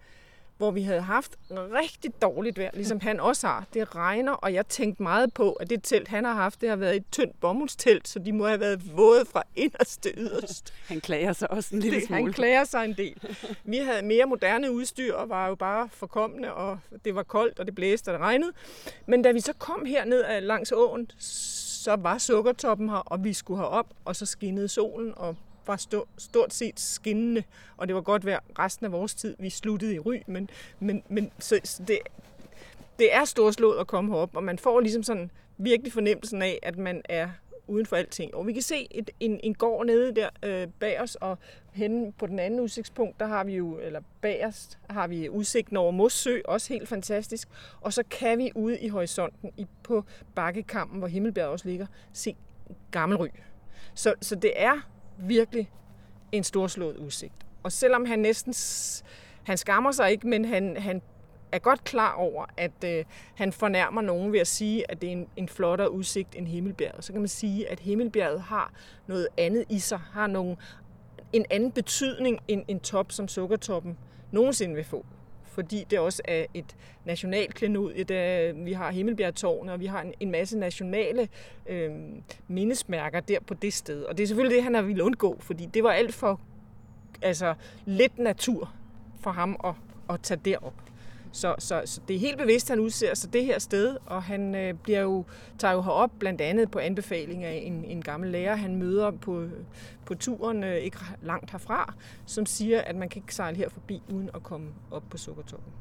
hvor 0.59 0.71
vi 0.71 0.83
havde 0.83 1.01
haft 1.01 1.37
rigtig 1.51 2.23
dårligt 2.23 2.59
vejr, 2.59 2.71
ligesom 2.75 3.01
han 3.01 3.21
også 3.21 3.47
har. 3.47 3.65
Det 3.75 3.97
regner, 3.97 4.33
og 4.33 4.55
jeg 4.55 4.67
tænkte 4.67 5.03
meget 5.03 5.35
på, 5.35 5.53
at 5.53 5.71
det 5.71 5.81
telt, 5.83 6.09
han 6.09 6.25
har 6.25 6.33
haft, 6.33 6.61
det 6.61 6.69
har 6.69 6.77
været 6.77 6.97
et 6.97 7.05
tyndt 7.13 7.41
bomuldstelt, 7.41 8.09
så 8.09 8.19
de 8.19 8.33
må 8.33 8.47
have 8.47 8.61
været 8.61 8.97
våde 8.97 9.25
fra 9.25 9.43
inderst 9.57 10.03
til 10.03 10.13
yderst. 10.17 10.75
Han 10.89 11.01
klager 11.01 11.33
sig 11.33 11.51
også 11.51 11.75
en 11.75 11.81
lille 11.81 11.99
det, 11.99 12.07
smule. 12.07 12.23
Han 12.23 12.33
klager 12.33 12.65
sig 12.65 12.85
en 12.85 12.93
del. 12.93 13.23
Vi 13.65 13.77
havde 13.77 14.03
mere 14.03 14.27
moderne 14.27 14.73
udstyr, 14.73 15.15
og 15.15 15.29
var 15.29 15.49
jo 15.49 15.55
bare 15.55 15.89
forkommende, 15.93 16.53
og 16.53 16.79
det 17.05 17.15
var 17.15 17.23
koldt, 17.23 17.59
og 17.59 17.67
det 17.67 17.75
blæste, 17.75 18.09
og 18.09 18.13
det 18.13 18.21
regnede. 18.21 18.53
Men 19.07 19.23
da 19.23 19.33
vi 19.33 19.41
så 19.41 19.53
kom 19.53 19.85
herned 19.85 20.41
langs 20.41 20.73
åen, 20.73 21.11
så 21.19 21.97
var 21.97 22.19
sukkertoppen 22.19 22.89
her, 22.89 22.97
og 22.97 23.25
vi 23.25 23.33
skulle 23.33 23.61
herop, 23.61 23.87
og 24.05 24.17
så 24.17 24.27
skinnede 24.27 24.69
solen, 24.69 25.13
og 25.17 25.37
var 25.67 25.77
stort, 25.77 26.09
stort 26.19 26.55
set 26.55 26.81
skinnende, 26.81 27.43
og 27.77 27.89
det 27.89 27.95
var 27.95 28.03
godt 28.03 28.27
vejr 28.27 28.41
resten 28.59 28.87
af 28.87 28.93
vores 28.93 29.15
tid. 29.15 29.37
Vi 29.39 29.51
sluttede 29.51 29.95
i 29.95 29.99
ry, 29.99 30.23
men, 30.27 30.51
men, 30.81 31.03
men 31.09 31.31
så, 31.39 31.61
så 31.65 31.83
det, 31.83 31.99
det 32.99 33.15
er 33.15 33.25
storslået 33.25 33.79
at 33.79 33.87
komme 33.87 34.13
herop, 34.13 34.37
og 34.37 34.45
man 34.45 34.59
får 34.59 34.81
ligesom 34.81 35.03
sådan 35.03 35.31
virkelig 35.59 35.93
fornemmelsen 35.93 36.43
af, 36.43 36.59
at 36.63 36.79
man 36.79 37.03
er 37.05 37.29
uden 37.67 37.87
for 37.87 37.97
alting. 37.97 38.35
Og 38.35 38.47
vi 38.47 38.53
kan 38.53 38.63
se 38.63 38.87
et, 38.91 39.11
en, 39.21 39.41
en 39.43 39.55
gård 39.55 39.87
nede 39.87 40.15
der 40.15 40.29
øh, 40.43 40.69
bag 40.81 41.01
os, 41.01 41.15
og 41.15 41.39
henne 41.73 42.13
på 42.13 42.27
den 42.27 42.39
anden 42.39 42.61
udsigtspunkt, 42.61 43.21
der 43.21 43.27
har 43.27 43.45
vi 43.45 43.57
jo, 43.57 43.79
eller 43.79 44.01
bagerst, 44.21 44.79
har 44.91 45.07
vi 45.07 45.29
udsigten 45.29 45.77
over 45.77 45.91
Mossø, 45.91 46.41
også 46.45 46.73
helt 46.73 46.89
fantastisk. 46.89 47.49
Og 47.81 47.93
så 47.93 48.03
kan 48.11 48.39
vi 48.39 48.53
ude 48.55 48.81
i 48.81 48.89
horisonten, 48.89 49.51
i, 49.57 49.67
på 49.83 50.05
bakkekampen, 50.35 50.99
hvor 50.99 51.09
Himmelbjerg 51.09 51.49
også 51.49 51.69
ligger, 51.69 51.87
se 52.13 52.37
Gammelry. 52.91 53.29
Så, 53.95 54.15
så 54.21 54.35
det 54.35 54.53
er 54.57 54.89
virkelig 55.19 55.71
en 56.33 56.45
storslået 56.45 56.97
udsigt. 56.97 57.35
Og 57.63 57.73
selvom 57.73 58.05
han 58.05 58.19
næsten, 58.19 58.55
han 59.43 59.57
skammer 59.57 59.93
sig 59.93 60.11
ikke, 60.11 60.29
men 60.29 60.45
han, 60.45 60.77
han 60.77 61.03
er 61.53 61.59
godt 61.59 61.85
klar 61.85 62.13
over, 62.13 62.47
at 62.57 62.85
øh, 62.85 63.05
han 63.35 63.53
fornærmer 63.53 64.01
nogen 64.01 64.33
ved 64.33 64.41
at 64.41 64.47
sige, 64.47 64.91
at 64.91 65.01
det 65.01 65.07
er 65.07 65.13
en, 65.13 65.29
en 65.37 65.49
flottere 65.49 65.91
udsigt 65.91 66.35
end 66.35 66.47
Himmelbjerget. 66.47 67.05
Så 67.05 67.13
kan 67.13 67.21
man 67.21 67.29
sige, 67.29 67.71
at 67.71 67.81
Himmelbjerget 67.81 68.41
har 68.41 68.73
noget 69.07 69.29
andet 69.39 69.65
i 69.69 69.79
sig, 69.79 69.99
har 69.99 70.27
nogle, 70.27 70.57
en 71.33 71.45
anden 71.51 71.73
betydning 71.73 72.39
end 72.49 72.65
en 72.69 72.81
top 72.81 73.13
som 73.13 73.29
Sukkertoppen 73.29 73.99
nogensinde 74.33 74.75
vil 74.75 74.85
få. 74.85 75.07
Fordi 75.57 75.87
det 75.91 75.99
også 75.99 76.23
er 76.25 76.47
et 76.55 76.77
nationalt 77.05 77.55
klenod. 77.55 78.11
Øh, 78.11 78.67
vi 78.67 78.73
har 78.73 78.91
Himmelbjergtårne, 78.91 79.73
og 79.73 79.81
vi 79.81 79.87
har 79.87 80.03
en, 80.03 80.15
en 80.21 80.31
masse 80.31 80.59
nationale 80.59 81.29
øh, 81.67 81.91
mindesmærker 82.49 83.21
der 83.21 83.41
på 83.41 83.55
det 83.55 83.73
sted. 83.73 84.03
Og 84.03 84.17
det 84.17 84.23
er 84.23 84.27
selvfølgelig 84.27 84.57
det, 84.57 84.65
han 84.65 84.75
har 84.75 84.83
ville 84.83 85.05
undgå, 85.05 85.37
fordi 85.41 85.67
det 85.67 85.85
var 85.85 85.91
alt 85.91 86.15
for 86.15 86.41
altså, 87.23 87.55
lidt 87.85 88.19
natur 88.19 88.73
for 89.21 89.31
ham 89.31 89.61
at, 89.65 89.75
at 90.11 90.21
tage 90.23 90.41
derop. 90.45 90.86
Så, 91.37 91.55
så, 91.59 91.83
så 91.85 92.01
det 92.09 92.17
er 92.17 92.21
helt 92.21 92.39
bevidst, 92.39 92.71
at 92.71 92.77
han 92.77 92.85
udser 92.85 93.15
sig 93.15 93.33
det 93.33 93.45
her 93.45 93.59
sted, 93.59 93.97
og 94.07 94.23
han 94.23 94.55
øh, 94.55 94.75
bliver 94.75 95.01
jo, 95.01 95.25
tager 95.59 95.75
jo 95.75 95.83
herop 95.83 96.11
blandt 96.19 96.41
andet 96.41 96.71
på 96.71 96.79
anbefaling 96.79 97.45
af 97.45 97.63
en, 97.65 97.85
en 97.85 98.03
gammel 98.03 98.31
lærer, 98.31 98.57
han 98.57 98.77
møder 98.77 99.11
på, 99.11 99.45
på 100.05 100.15
turen 100.15 100.65
øh, 100.65 100.77
ikke 100.77 100.99
langt 101.23 101.51
herfra, 101.51 101.95
som 102.27 102.47
siger, 102.47 102.81
at 102.81 102.97
man 102.97 103.09
kan 103.09 103.23
ikke 103.23 103.35
sejle 103.35 103.57
her 103.57 103.69
forbi 103.69 104.03
uden 104.15 104.31
at 104.35 104.43
komme 104.43 104.67
op 104.91 105.03
på 105.11 105.17
Sukkertoppen. 105.17 105.73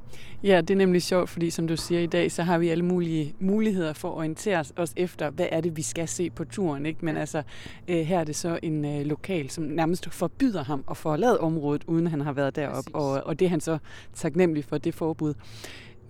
Ja, 0.43 0.62
det 0.62 0.71
er 0.71 0.75
nemlig 0.77 1.03
sjovt, 1.03 1.29
fordi 1.29 1.50
som 1.50 1.67
du 1.67 1.77
siger 1.77 2.01
i 2.01 2.05
dag, 2.05 2.31
så 2.31 2.43
har 2.43 2.57
vi 2.57 2.69
alle 2.69 2.85
mulige 2.85 3.35
muligheder 3.39 3.93
for 3.93 4.09
at 4.09 4.17
orientere 4.17 4.63
os 4.75 4.93
efter, 4.95 5.29
hvad 5.29 5.47
er 5.51 5.62
det, 5.62 5.77
vi 5.77 5.81
skal 5.81 6.07
se 6.07 6.29
på 6.29 6.45
turen. 6.45 6.85
Ikke? 6.85 7.05
Men 7.05 7.17
altså, 7.17 7.43
øh, 7.88 7.97
her 7.97 8.19
er 8.19 8.24
det 8.24 8.35
så 8.35 8.59
en 8.63 8.85
øh, 8.85 9.05
lokal, 9.05 9.50
som 9.50 9.63
nærmest 9.63 10.13
forbyder 10.13 10.63
ham 10.63 10.83
at 10.91 10.97
forlade 10.97 11.39
området, 11.39 11.83
uden 11.88 12.07
han 12.07 12.21
har 12.21 12.33
været 12.33 12.55
deroppe. 12.55 12.95
Og, 12.95 13.24
og 13.25 13.39
det 13.39 13.45
er 13.45 13.50
han 13.50 13.62
så 13.62 13.77
taknemmelig 14.13 14.65
for, 14.65 14.77
det 14.77 14.95
forbud. 14.95 15.33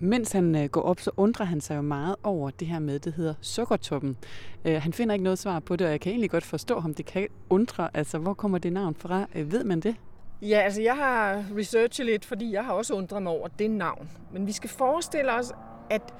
Mens 0.00 0.32
han 0.32 0.54
øh, 0.54 0.64
går 0.64 0.80
op, 0.82 1.00
så 1.00 1.10
undrer 1.16 1.46
han 1.46 1.60
sig 1.60 1.76
jo 1.76 1.82
meget 1.82 2.16
over 2.22 2.50
det 2.50 2.68
her 2.68 2.78
med, 2.78 2.98
det 2.98 3.12
hedder 3.14 3.34
sukkertoppen. 3.40 4.16
Øh, 4.64 4.82
han 4.82 4.92
finder 4.92 5.14
ikke 5.14 5.24
noget 5.24 5.38
svar 5.38 5.60
på 5.60 5.76
det, 5.76 5.86
og 5.86 5.90
jeg 5.90 6.00
kan 6.00 6.10
egentlig 6.10 6.30
godt 6.30 6.44
forstå 6.44 6.80
ham. 6.80 6.94
Det 6.94 7.06
kan 7.06 7.28
undre, 7.50 7.88
altså 7.94 8.18
hvor 8.18 8.34
kommer 8.34 8.58
det 8.58 8.72
navn 8.72 8.94
fra? 8.94 9.26
Øh, 9.34 9.52
ved 9.52 9.64
man 9.64 9.80
det? 9.80 9.96
Ja, 10.42 10.60
altså 10.60 10.82
jeg 10.82 10.96
har 10.96 11.44
researchet 11.56 12.06
lidt, 12.06 12.24
fordi 12.24 12.52
jeg 12.52 12.64
har 12.64 12.72
også 12.72 12.94
undret 12.94 13.22
mig 13.22 13.32
over 13.32 13.48
det 13.48 13.70
navn. 13.70 14.10
Men 14.32 14.46
vi 14.46 14.52
skal 14.52 14.70
forestille 14.70 15.34
os, 15.34 15.52
at 15.90 16.14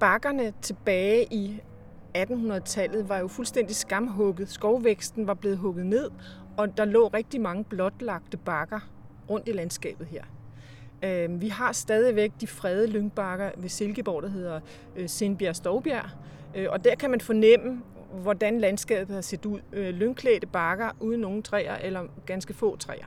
bakkerne 0.00 0.52
tilbage 0.62 1.26
i 1.30 1.60
1800-tallet 2.16 3.08
var 3.08 3.18
jo 3.18 3.28
fuldstændig 3.28 3.76
skamhugget. 3.76 4.48
Skovvæksten 4.48 5.26
var 5.26 5.34
blevet 5.34 5.58
hugget 5.58 5.86
ned, 5.86 6.10
og 6.56 6.76
der 6.76 6.84
lå 6.84 7.08
rigtig 7.08 7.40
mange 7.40 7.64
blotlagte 7.64 8.36
bakker 8.36 8.80
rundt 9.30 9.48
i 9.48 9.52
landskabet 9.52 10.06
her. 10.06 10.24
Øh, 11.02 11.40
vi 11.40 11.48
har 11.48 11.72
stadigvæk 11.72 12.32
de 12.40 12.46
fredede 12.46 12.86
lyngbakker 12.86 13.50
ved 13.56 13.68
Silkeborg, 13.68 14.22
der 14.22 14.28
hedder 14.28 14.60
øh, 14.96 15.08
Sindbjerg 15.08 15.56
Stovbjerg. 15.56 16.10
Øh, 16.54 16.66
og 16.70 16.84
der 16.84 16.94
kan 16.94 17.10
man 17.10 17.20
fornemme, 17.20 17.82
hvordan 18.22 18.60
landskabet 18.60 19.14
har 19.14 19.20
set 19.20 19.46
ud. 19.46 19.60
Øh, 19.72 19.88
lyngklædte 19.88 20.46
bakker 20.46 20.90
uden 21.00 21.20
nogen 21.20 21.42
træer 21.42 21.76
eller 21.76 22.02
ganske 22.26 22.54
få 22.54 22.76
træer. 22.76 23.06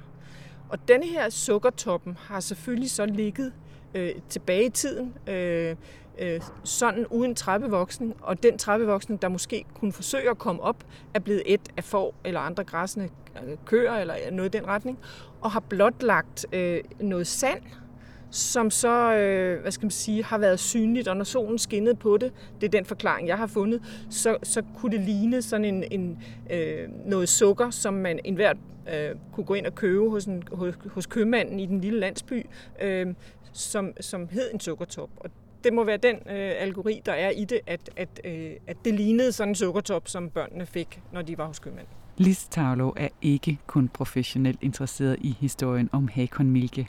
Og 0.70 0.88
denne 0.88 1.08
her 1.08 1.30
sukkertoppen 1.30 2.18
har 2.20 2.40
selvfølgelig 2.40 2.92
så 2.92 3.06
ligget 3.06 3.54
øh, 3.96 4.12
tilbage 4.30 4.66
i 4.66 4.70
tiden, 4.70 5.14
øh, 5.28 5.76
øh, 6.20 6.42
sådan 6.64 7.08
uden 7.08 7.36
trappevoksen, 7.36 8.14
og 8.22 8.44
den 8.44 8.58
trappevoksen, 8.58 9.18
der 9.18 9.28
måske 9.28 9.66
kunne 9.74 9.92
forsøge 9.92 10.30
at 10.30 10.38
komme 10.38 10.62
op, 10.62 10.84
er 11.14 11.20
blevet 11.20 11.44
et 11.46 11.70
af 11.78 11.84
får 11.84 12.16
eller 12.26 12.40
andre 12.40 12.64
græsne 12.64 13.10
øh, 13.48 13.58
køer 13.66 13.94
eller 13.94 14.16
noget 14.32 14.56
i 14.56 14.58
den 14.58 14.68
retning, 14.68 15.00
og 15.42 15.52
har 15.52 15.60
blotlagt 15.60 16.46
øh, 16.54 16.80
noget 17.00 17.28
sand, 17.28 17.62
som 18.32 18.72
så, 18.72 19.14
øh, 19.14 19.62
hvad 19.62 19.72
skal 19.72 19.86
man 19.86 19.92
sige, 19.92 20.24
har 20.24 20.38
været 20.38 20.60
synligt, 20.60 21.08
og 21.08 21.18
når 21.18 21.24
solen 21.24 21.60
skinnede 21.60 21.96
på 21.96 22.18
det, 22.18 22.34
det 22.62 22.68
er 22.68 22.72
den 22.72 22.86
forklaring, 22.86 23.28
jeg 23.28 23.38
har 23.38 23.48
fundet, 23.48 23.82
så, 24.10 24.38
så 24.44 24.64
kunne 24.78 24.98
det 24.98 25.06
ligne 25.06 25.42
sådan 25.42 25.66
en, 25.66 25.84
en 25.92 26.24
øh, 26.52 26.90
noget 27.06 27.30
sukker, 27.30 27.70
som 27.70 27.94
man 27.94 28.20
enhver 28.24 28.54
øh, 28.94 29.16
kunne 29.34 29.46
gå 29.46 29.54
ind 29.54 29.66
og 29.66 29.76
købe 29.76 30.10
hos, 30.10 30.26
en, 30.26 30.44
hos, 30.52 30.76
hos 30.86 31.06
købmanden 31.06 31.60
i 31.60 31.66
den 31.66 31.82
lille 31.82 32.00
landsby, 32.00 32.46
øh, 32.82 33.08
som, 33.54 33.94
som 34.00 34.28
hed 34.32 34.54
en 34.54 34.60
sukkertop. 34.60 35.10
Og 35.18 35.30
det 35.64 35.74
må 35.74 35.84
være 35.84 35.98
den 35.98 36.16
øh, 36.16 36.52
algori, 36.58 37.02
der 37.06 37.14
er 37.14 37.30
i 37.30 37.46
det, 37.46 37.60
at, 37.68 37.90
at, 37.96 38.22
øh, 38.24 38.52
at 38.68 38.78
det 38.86 38.94
lignede 38.94 39.32
sådan 39.32 39.52
en 39.52 39.56
sukkertop, 39.56 40.08
som 40.08 40.30
børnene 40.30 40.66
fik, 40.66 41.02
når 41.14 41.22
de 41.22 41.38
var 41.38 41.46
hos 41.46 41.60
købmanden. 41.60 41.94
Lis 42.18 42.48
Tavlo 42.48 42.94
er 42.96 43.10
ikke 43.22 43.58
kun 43.68 43.88
professionelt 43.88 44.60
interesseret 44.62 45.18
i 45.22 45.36
historien 45.40 45.90
om 45.92 46.08
Hakon 46.08 46.50
Milke. 46.52 46.88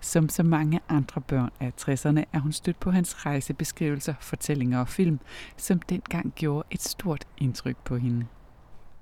Som 0.00 0.28
så 0.28 0.42
mange 0.42 0.80
andre 0.88 1.20
børn 1.20 1.50
af 1.60 1.72
60'erne 1.80 2.24
er 2.32 2.38
hun 2.38 2.52
stødt 2.52 2.80
på 2.80 2.90
hans 2.90 3.26
rejsebeskrivelser, 3.26 4.14
fortællinger 4.20 4.80
og 4.80 4.88
film, 4.88 5.20
som 5.56 5.78
dengang 5.78 6.32
gjorde 6.36 6.68
et 6.70 6.82
stort 6.82 7.24
indtryk 7.38 7.76
på 7.84 7.96
hende. 7.96 8.26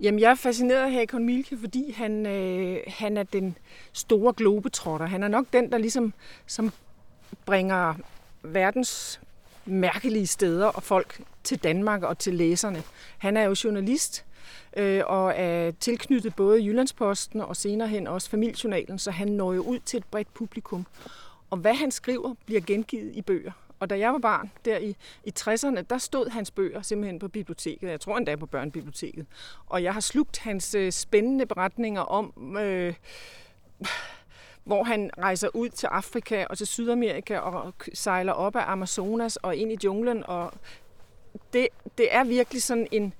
Jamen, 0.00 0.20
jeg 0.20 0.30
er 0.30 0.34
fascineret 0.34 0.84
af 0.84 0.92
Hakon 0.92 1.24
Milke, 1.24 1.58
fordi 1.60 1.92
han, 1.92 2.26
øh, 2.26 2.78
han 2.86 3.16
er 3.16 3.22
den 3.22 3.56
store 3.92 4.32
globetrotter. 4.32 5.06
Han 5.06 5.22
er 5.22 5.28
nok 5.28 5.46
den, 5.52 5.72
der 5.72 5.78
ligesom 5.78 6.12
som 6.46 6.72
bringer 7.46 7.94
verdens 8.42 9.20
mærkelige 9.64 10.26
steder 10.26 10.66
og 10.66 10.82
folk 10.82 11.20
til 11.44 11.58
Danmark 11.58 12.02
og 12.02 12.18
til 12.18 12.34
læserne. 12.34 12.82
Han 13.18 13.36
er 13.36 13.42
jo 13.42 13.54
journalist 13.64 14.24
øh, 14.76 15.02
og 15.06 15.32
er 15.36 15.70
tilknyttet 15.70 16.36
både 16.36 16.64
Jyllandsposten 16.64 17.40
og 17.40 17.56
senere 17.56 17.88
hen 17.88 18.06
også 18.06 18.30
Familiejournalen, 18.30 18.98
så 18.98 19.10
han 19.10 19.28
når 19.28 19.52
jo 19.52 19.62
ud 19.62 19.78
til 19.78 19.96
et 19.96 20.04
bredt 20.04 20.34
publikum. 20.34 20.86
Og 21.50 21.58
hvad 21.58 21.74
han 21.74 21.90
skriver, 21.90 22.34
bliver 22.46 22.60
gengivet 22.60 23.16
i 23.16 23.22
bøger. 23.22 23.52
Og 23.80 23.90
da 23.90 23.98
jeg 23.98 24.12
var 24.12 24.18
barn, 24.18 24.50
der 24.64 24.78
i, 24.78 24.96
i 25.24 25.32
60'erne, 25.40 25.80
der 25.90 25.98
stod 25.98 26.30
hans 26.30 26.50
bøger 26.50 26.82
simpelthen 26.82 27.18
på 27.18 27.28
biblioteket. 27.28 27.90
Jeg 27.90 28.00
tror 28.00 28.16
endda 28.16 28.36
på 28.36 28.46
børnebiblioteket. 28.46 29.26
Og 29.66 29.82
jeg 29.82 29.94
har 29.94 30.00
slugt 30.00 30.38
hans 30.38 30.74
øh, 30.74 30.92
spændende 30.92 31.46
beretninger 31.46 32.00
om... 32.00 32.56
Øh, 32.56 32.94
hvor 34.64 34.84
han 34.84 35.10
rejser 35.18 35.48
ud 35.54 35.68
til 35.68 35.86
Afrika 35.86 36.44
og 36.50 36.58
til 36.58 36.66
Sydamerika 36.66 37.38
og 37.38 37.74
sejler 37.94 38.32
op 38.32 38.56
af 38.56 38.72
Amazonas 38.72 39.36
og 39.36 39.56
ind 39.56 39.72
i 39.72 39.76
junglen. 39.84 40.24
Og 40.26 40.52
det, 41.52 41.68
det 41.98 42.14
er 42.14 42.24
virkelig 42.24 42.62
sådan 42.62 42.88
en, 42.92 43.14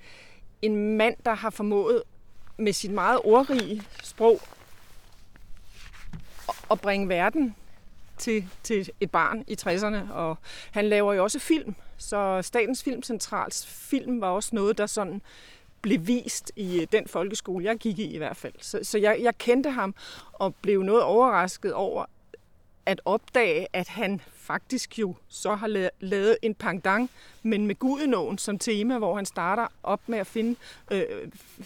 en 0.61 0.97
mand, 0.97 1.15
der 1.25 1.33
har 1.33 1.49
formået 1.49 2.03
med 2.57 2.73
sit 2.73 2.91
meget 2.91 3.19
ordrige 3.23 3.83
sprog 4.03 4.39
at 6.71 6.81
bringe 6.81 7.09
verden 7.09 7.55
til, 8.17 8.45
til 8.63 8.89
et 8.99 9.11
barn 9.11 9.43
i 9.47 9.57
60'erne. 9.61 10.13
Og 10.13 10.37
han 10.71 10.89
laver 10.89 11.13
jo 11.13 11.23
også 11.23 11.39
film, 11.39 11.75
så 11.97 12.41
Statens 12.41 12.83
Filmcentrals 12.83 13.67
film 13.67 14.21
var 14.21 14.29
også 14.29 14.49
noget, 14.53 14.77
der 14.77 14.85
sådan 14.85 15.21
blev 15.81 16.07
vist 16.07 16.51
i 16.55 16.81
øh, 16.81 16.87
den 16.91 17.07
folkeskole, 17.07 17.65
jeg 17.65 17.77
gik 17.77 17.99
i 17.99 18.13
i 18.13 18.17
hvert 18.17 18.37
fald. 18.37 18.53
Så, 18.61 18.79
så 18.83 18.97
jeg, 18.97 19.19
jeg 19.21 19.37
kendte 19.37 19.71
ham 19.71 19.95
og 20.33 20.55
blev 20.55 20.83
noget 20.83 21.03
overrasket 21.03 21.73
over 21.73 22.05
at 22.85 23.01
opdage, 23.05 23.67
at 23.73 23.87
han 23.87 24.21
faktisk 24.51 24.99
jo 24.99 25.15
så 25.27 25.55
har 25.55 25.89
lavet 25.99 26.37
en 26.41 26.55
pangdang, 26.55 27.09
men 27.43 27.67
med 27.67 27.75
Gudenåen 27.75 28.37
som 28.37 28.59
tema, 28.59 28.97
hvor 28.97 29.15
han 29.15 29.25
starter 29.25 29.67
op 29.83 29.99
med 30.07 30.19
at 30.19 30.27
finde, 30.27 30.55
øh, 30.91 31.03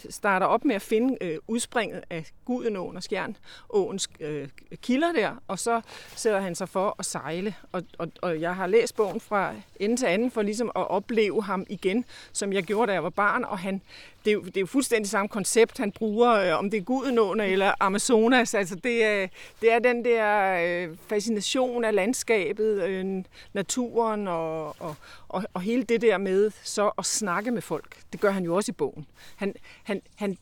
starter 0.10 0.46
op 0.46 0.66
med 0.66 0.76
at 0.76 0.82
finde 0.82 1.18
øh, 1.22 1.38
udspringet 1.48 2.04
af 2.10 2.26
Gudenåen 2.46 2.98
og 2.98 3.04
Skjernåens 3.04 4.10
øh, 4.20 4.48
kilder 4.82 5.12
der, 5.12 5.32
og 5.48 5.60
så 5.60 5.82
sætter 6.16 6.40
han 6.40 6.56
sig 6.56 6.70
for 6.70 6.96
at 7.00 7.06
sejle. 7.06 7.56
Og, 7.72 7.84
og, 7.98 8.12
og 8.22 8.42
jeg 8.42 8.56
har 8.56 8.68
læst 8.68 8.96
bogen 8.96 9.20
fra 9.20 9.54
ende 9.80 9.96
til 9.96 10.06
anden 10.06 10.32
for 10.32 10.42
ligesom 10.42 10.72
at 10.76 10.90
opleve 10.90 11.44
ham 11.44 11.66
igen, 11.70 12.06
som 12.32 12.54
jeg 12.54 12.64
gjorde, 12.64 12.88
da 12.90 12.94
jeg 12.94 13.04
var 13.04 13.10
barn, 13.10 13.44
og 13.44 13.60
han, 13.60 13.82
det, 14.26 14.32
er 14.32 14.34
jo, 14.34 14.42
det 14.42 14.58
er 14.58 14.62
jo 14.62 14.66
fuldstændig 14.66 15.10
samme 15.10 15.30
koncept, 15.30 15.78
han 15.78 15.92
bruger, 15.92 16.32
øh, 16.32 16.60
om 16.60 16.70
det 16.70 16.78
er 16.78 16.84
Gudenåen 16.84 17.40
eller 17.40 17.74
Amazonas. 17.80 18.54
Altså 18.54 18.76
det, 18.76 19.04
er, 19.04 19.28
det 19.62 19.72
er 19.72 19.80
den 19.80 20.06
der 20.06 20.58
øh, 20.66 20.98
fascination 21.08 21.84
af 21.84 21.96
landskabet, 21.96 22.73
øh, 22.74 23.24
naturen 23.54 24.28
og, 24.28 24.82
og, 24.82 24.96
og, 25.30 25.44
og 25.54 25.62
hele 25.62 25.84
det 25.84 26.02
der 26.02 26.18
med 26.18 26.52
så 26.64 26.92
at 26.98 27.06
snakke 27.06 27.52
med 27.52 27.62
folk. 27.62 27.98
Det 28.12 28.20
gør 28.20 28.32
han 28.32 28.44
jo 28.44 28.56
også 28.56 28.72
i 28.72 28.74
bogen. 28.74 29.06
Han, 29.36 29.56
han, 29.84 30.02
han 30.16 30.38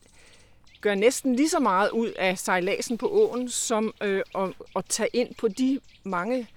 gør 0.82 0.96
næsten 0.96 1.36
lige 1.36 1.50
så 1.50 1.60
meget 1.60 1.90
ud 1.90 2.10
af 2.10 2.38
sejladsen 2.38 2.98
på 2.98 3.08
åen, 3.10 3.50
som 3.50 3.94
øh, 4.02 4.24
at, 4.36 4.54
at 4.76 4.86
tage 4.86 5.10
ind 5.14 5.36
på 5.36 5.48
de 5.48 5.80
mange 6.04 6.48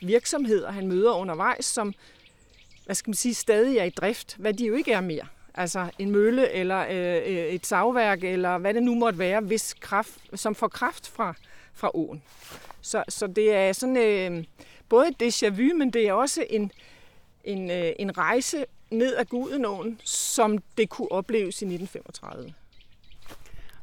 virksomheder, 0.00 0.70
han 0.70 0.86
møder 0.86 1.12
undervejs, 1.12 1.64
som 1.64 1.94
hvad 2.84 2.94
skal 2.94 3.10
man 3.10 3.14
sige, 3.14 3.34
stadig 3.34 3.78
er 3.78 3.84
i 3.84 3.90
drift, 3.90 4.36
hvad 4.38 4.54
de 4.54 4.66
jo 4.66 4.74
ikke 4.74 4.92
er 4.92 5.00
mere. 5.00 5.26
Altså 5.54 5.90
en 5.98 6.10
mølle 6.10 6.50
eller 6.50 6.86
øh, 6.90 7.36
øh, 7.36 7.46
et 7.46 7.66
savværk, 7.66 8.24
eller 8.24 8.58
hvad 8.58 8.74
det 8.74 8.82
nu 8.82 8.94
måtte 8.94 9.18
være, 9.18 9.40
hvis 9.40 9.74
kraft, 9.80 10.18
som 10.34 10.54
får 10.54 10.68
kraft 10.68 11.08
fra, 11.08 11.34
fra 11.74 11.90
åen. 11.94 12.22
Så, 12.80 13.04
så 13.08 13.26
det 13.26 13.54
er 13.54 13.72
sådan 13.72 13.96
øh, 13.96 14.44
både 14.88 15.08
et 15.08 15.22
déjà 15.22 15.48
vu, 15.48 15.76
men 15.76 15.90
det 15.90 16.08
er 16.08 16.12
også 16.12 16.44
en, 16.50 16.72
en, 17.44 17.70
øh, 17.70 17.92
en 17.98 18.18
rejse 18.18 18.64
ned 18.90 19.16
ad 19.16 19.24
Gudenåen, 19.24 20.00
som 20.04 20.58
det 20.78 20.88
kunne 20.88 21.12
opleves 21.12 21.62
i 21.62 21.64
1935. 21.64 22.54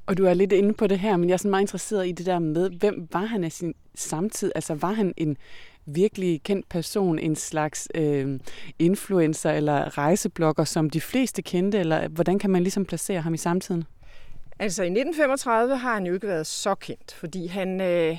Og 0.06 0.18
du 0.18 0.26
er 0.26 0.34
lidt 0.34 0.52
inde 0.52 0.74
på 0.74 0.88
det 0.88 1.00
her, 1.00 1.18
men 1.18 1.30
jeg 1.30 1.34
er 1.34 1.38
sådan 1.38 1.52
meget 1.52 1.64
interesseret 1.64 2.08
i 2.08 2.12
det 2.12 2.26
der 2.26 2.40
med, 2.40 2.70
hvem 2.70 3.08
var 3.12 3.26
han 3.26 3.44
af 3.44 3.52
sin 3.52 3.74
samtid? 3.96 4.52
Altså 4.56 4.74
var 4.74 4.92
han 4.92 5.14
en 5.18 5.38
virkelig 5.86 6.44
kendt 6.44 6.70
person, 6.70 7.20
en 7.20 7.36
slags 7.36 7.88
øh, 7.96 8.40
influencer 8.80 9.52
eller 9.52 9.98
rejseblogger, 9.98 10.64
som 10.64 10.90
de 10.90 11.02
fleste 11.02 11.42
kendte, 11.42 11.78
eller 11.78 12.08
hvordan 12.08 12.40
kan 12.40 12.50
man 12.50 12.64
ligesom 12.64 12.86
placere 12.86 13.22
ham 13.22 13.34
i 13.34 13.38
samtiden? 13.38 13.84
Altså 14.60 14.84
i 14.84 14.86
1935 14.86 15.78
har 15.78 15.94
han 15.94 16.06
jo 16.06 16.14
ikke 16.14 16.28
været 16.28 16.48
så 16.48 16.76
kendt, 16.76 17.14
fordi 17.14 17.48
han, 17.48 17.82
øh, 17.82 18.18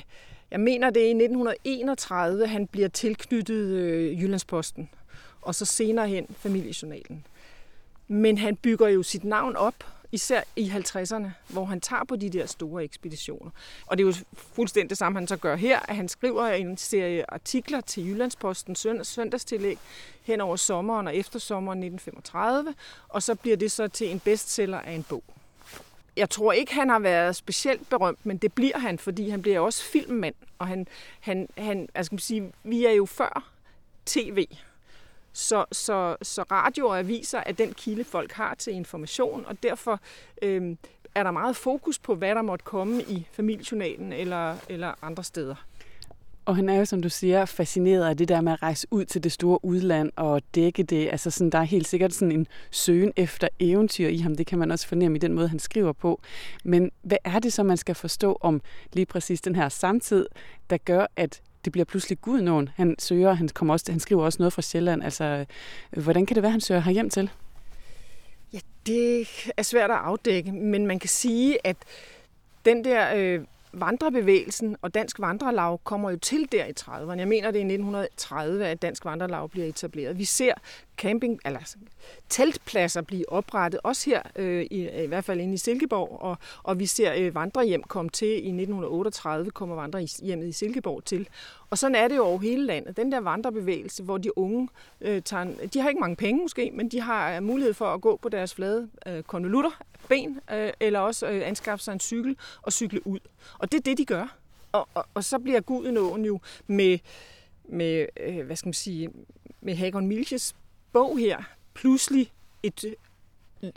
jeg 0.51 0.59
mener 0.59 0.89
det 0.89 1.01
er 1.01 1.07
i 1.07 1.09
1931, 1.09 2.47
han 2.47 2.67
bliver 2.67 2.87
tilknyttet 2.87 3.65
øh, 3.65 4.21
Jyllandsposten, 4.21 4.89
og 5.41 5.55
så 5.55 5.65
senere 5.65 6.07
hen 6.07 6.27
Familiejournalen. 6.37 7.25
Men 8.07 8.37
han 8.37 8.55
bygger 8.55 8.87
jo 8.87 9.03
sit 9.03 9.23
navn 9.23 9.55
op 9.55 9.83
især 10.11 10.41
i 10.55 10.69
50'erne, 10.69 11.27
hvor 11.47 11.65
han 11.65 11.81
tager 11.81 12.03
på 12.03 12.15
de 12.15 12.29
der 12.29 12.45
store 12.45 12.83
ekspeditioner. 12.83 13.51
Og 13.85 13.97
det 13.97 14.03
er 14.03 14.07
jo 14.07 14.13
fuldstændig 14.33 14.89
det 14.89 14.97
samme, 14.97 15.19
han 15.19 15.27
så 15.27 15.37
gør 15.37 15.55
her, 15.55 15.79
at 15.89 15.95
han 15.95 16.07
skriver 16.07 16.47
en 16.47 16.77
serie 16.77 17.31
artikler 17.33 17.81
til 17.81 18.07
Jyllandsposten 18.07 18.75
søndagstillæg 19.03 19.77
hen 20.23 20.41
over 20.41 20.55
sommeren 20.55 21.07
og 21.07 21.15
eftersommeren 21.15 21.79
1935, 21.79 22.73
og 23.09 23.23
så 23.23 23.35
bliver 23.35 23.57
det 23.57 23.71
så 23.71 23.87
til 23.87 24.11
en 24.11 24.19
bestseller 24.19 24.79
af 24.79 24.91
en 24.91 25.03
bog. 25.03 25.23
Jeg 26.17 26.29
tror 26.29 26.51
ikke, 26.51 26.73
han 26.73 26.89
har 26.89 26.99
været 26.99 27.35
specielt 27.35 27.89
berømt, 27.89 28.25
men 28.25 28.37
det 28.37 28.53
bliver 28.53 28.77
han, 28.77 28.99
fordi 28.99 29.29
han 29.29 29.41
bliver 29.41 29.59
også 29.59 29.83
filmmand. 29.83 30.35
Og 30.59 30.67
han, 30.67 30.87
han, 31.19 31.47
han 31.57 31.89
altså, 31.95 32.13
man 32.13 32.19
sige, 32.19 32.51
vi 32.63 32.85
er 32.85 32.91
jo 32.91 33.05
før 33.05 33.49
tv. 34.05 34.47
Så, 35.33 35.65
så, 35.71 36.15
så 36.21 36.43
radio 36.51 36.87
og 36.87 36.99
aviser 36.99 37.43
er 37.45 37.51
den 37.51 37.73
kilde, 37.73 38.03
folk 38.03 38.31
har 38.31 38.55
til 38.55 38.73
information, 38.73 39.45
og 39.45 39.63
derfor 39.63 39.99
øh, 40.41 40.75
er 41.15 41.23
der 41.23 41.31
meget 41.31 41.55
fokus 41.55 41.99
på, 41.99 42.15
hvad 42.15 42.35
der 42.35 42.41
måtte 42.41 42.65
komme 42.65 43.03
i 43.03 43.27
familiejournalen 43.31 44.13
eller, 44.13 44.55
eller 44.69 44.93
andre 45.01 45.23
steder. 45.23 45.55
Og 46.47 46.55
han 46.55 46.69
er 46.69 46.75
jo, 46.75 46.85
som 46.85 47.01
du 47.01 47.09
siger, 47.09 47.45
fascineret 47.45 48.09
af 48.09 48.17
det 48.17 48.27
der 48.27 48.41
med 48.41 48.53
at 48.53 48.61
rejse 48.61 48.87
ud 48.91 49.05
til 49.05 49.23
det 49.23 49.31
store 49.31 49.65
udland 49.65 50.11
og 50.15 50.41
dække 50.55 50.83
det. 50.83 51.09
Altså 51.11 51.31
sådan, 51.31 51.49
der 51.49 51.57
er 51.57 51.63
helt 51.63 51.87
sikkert 51.87 52.13
sådan 52.13 52.31
en 52.31 52.47
søgen 52.71 53.13
efter 53.15 53.47
eventyr 53.59 54.07
i 54.07 54.17
ham. 54.17 54.35
Det 54.35 54.47
kan 54.47 54.59
man 54.59 54.71
også 54.71 54.87
fornemme 54.87 55.17
i 55.17 55.19
den 55.19 55.33
måde, 55.33 55.47
han 55.47 55.59
skriver 55.59 55.93
på. 55.93 56.21
Men 56.63 56.91
hvad 57.01 57.17
er 57.23 57.39
det 57.39 57.53
så, 57.53 57.63
man 57.63 57.77
skal 57.77 57.95
forstå 57.95 58.37
om 58.41 58.61
lige 58.93 59.05
præcis 59.05 59.41
den 59.41 59.55
her 59.55 59.69
samtid, 59.69 60.25
der 60.69 60.77
gør, 60.77 61.05
at 61.15 61.41
det 61.65 61.71
bliver 61.71 61.85
pludselig 61.85 62.21
Gudnåen. 62.21 62.69
Han 62.75 62.95
søger, 62.99 63.33
han, 63.33 63.47
kommer 63.47 63.73
også, 63.73 63.91
han 63.91 63.99
skriver 63.99 64.23
også 64.23 64.37
noget 64.39 64.53
fra 64.53 64.61
Sjælland. 64.61 65.03
Altså, 65.03 65.45
hvordan 65.91 66.25
kan 66.25 66.35
det 66.35 66.43
være, 66.43 66.51
han 66.51 66.61
søger 66.61 66.81
her 66.81 66.91
hjem 66.91 67.09
til? 67.09 67.29
Ja, 68.53 68.59
det 68.85 69.27
er 69.57 69.63
svært 69.63 69.91
at 69.91 69.97
afdække, 69.97 70.51
men 70.51 70.87
man 70.87 70.99
kan 70.99 71.09
sige, 71.09 71.67
at 71.67 71.77
den 72.65 72.83
der 72.83 73.15
øh, 73.15 73.41
vandrebevægelsen 73.79 74.77
og 74.81 74.93
Dansk 74.93 75.19
Vandrelav 75.19 75.79
kommer 75.83 76.09
jo 76.09 76.17
til 76.17 76.51
der 76.51 76.65
i 76.65 76.73
30'erne. 76.79 77.19
Jeg 77.19 77.27
mener, 77.27 77.51
det 77.51 77.61
er 77.61 77.65
i 77.65 77.73
1930, 77.73 78.65
at 78.65 78.81
Dansk 78.81 79.05
Vandrelav 79.05 79.49
bliver 79.49 79.67
etableret. 79.67 80.17
Vi 80.17 80.25
ser 80.25 80.53
camping, 80.97 81.39
eller 81.45 81.75
teltpladser 82.29 83.01
blive 83.01 83.29
oprettet, 83.29 83.79
også 83.83 84.09
her, 84.09 84.21
øh, 84.35 84.65
i, 84.71 85.03
i 85.03 85.07
hvert 85.07 85.23
fald 85.23 85.39
inde 85.39 85.53
i 85.53 85.57
Silkeborg, 85.57 86.21
og, 86.21 86.37
og 86.63 86.79
vi 86.79 86.85
ser 86.85 87.13
øh, 87.17 87.35
vandrehjem 87.35 87.83
komme 87.83 88.09
til. 88.09 88.27
I 88.27 88.31
1938 88.31 89.51
kommer 89.51 89.75
vandrehjemmet 89.75 90.47
i 90.47 90.51
Silkeborg 90.51 91.03
til. 91.05 91.27
Og 91.69 91.77
sådan 91.77 91.95
er 91.95 92.07
det 92.07 92.15
jo 92.15 92.23
over 92.23 92.39
hele 92.39 92.65
landet. 92.65 92.97
Den 92.97 93.11
der 93.11 93.19
vandrebevægelse, 93.19 94.03
hvor 94.03 94.17
de 94.17 94.37
unge 94.37 94.69
øh, 95.01 95.21
tager, 95.21 95.45
de 95.73 95.79
har 95.79 95.89
ikke 95.89 96.01
mange 96.01 96.15
penge 96.15 96.41
måske, 96.41 96.71
men 96.73 96.89
de 96.89 97.01
har 97.01 97.35
øh, 97.35 97.43
mulighed 97.43 97.73
for 97.73 97.85
at 97.85 98.01
gå 98.01 98.19
på 98.21 98.29
deres 98.29 98.53
flade 98.53 98.89
øh, 99.07 99.23
konvolutter, 99.23 99.71
ben, 100.09 100.39
øh, 100.53 100.69
eller 100.79 100.99
også 100.99 101.27
øh, 101.27 101.47
anskaffe 101.47 101.83
sig 101.83 101.93
en 101.93 101.99
cykel 101.99 102.37
og 102.61 102.73
cykle 102.73 103.07
ud. 103.07 103.19
Og 103.57 103.66
det 103.71 103.77
er 103.77 103.81
det, 103.81 103.97
de 103.97 104.05
gør. 104.05 104.37
Og, 104.71 104.87
og, 104.93 105.05
og 105.13 105.23
så 105.23 105.39
bliver 105.39 105.61
Gudenåen 105.61 106.25
jo 106.25 106.39
med, 106.67 106.99
med 107.63 108.05
øh, 108.19 108.45
hvad 108.45 108.55
skal 108.55 108.67
man 108.67 108.73
sige, 108.73 109.09
med 109.61 109.75
Hagon 109.75 110.07
Milches 110.07 110.55
bog 110.93 111.19
her, 111.19 111.43
pludselig 111.73 112.31
et, 112.63 112.95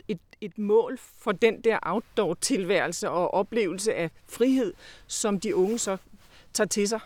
et, 0.07 0.19
et 0.41 0.57
mål 0.57 0.97
for 0.97 1.31
den 1.31 1.61
der 1.61 1.79
outdoor-tilværelse 1.81 3.09
og 3.09 3.33
oplevelse 3.33 3.93
af 3.93 4.09
frihed, 4.29 4.73
som 5.07 5.39
de 5.39 5.55
unge 5.55 5.77
så 5.77 5.97
tager 6.53 6.67
til 6.67 6.87
sig. 6.87 6.99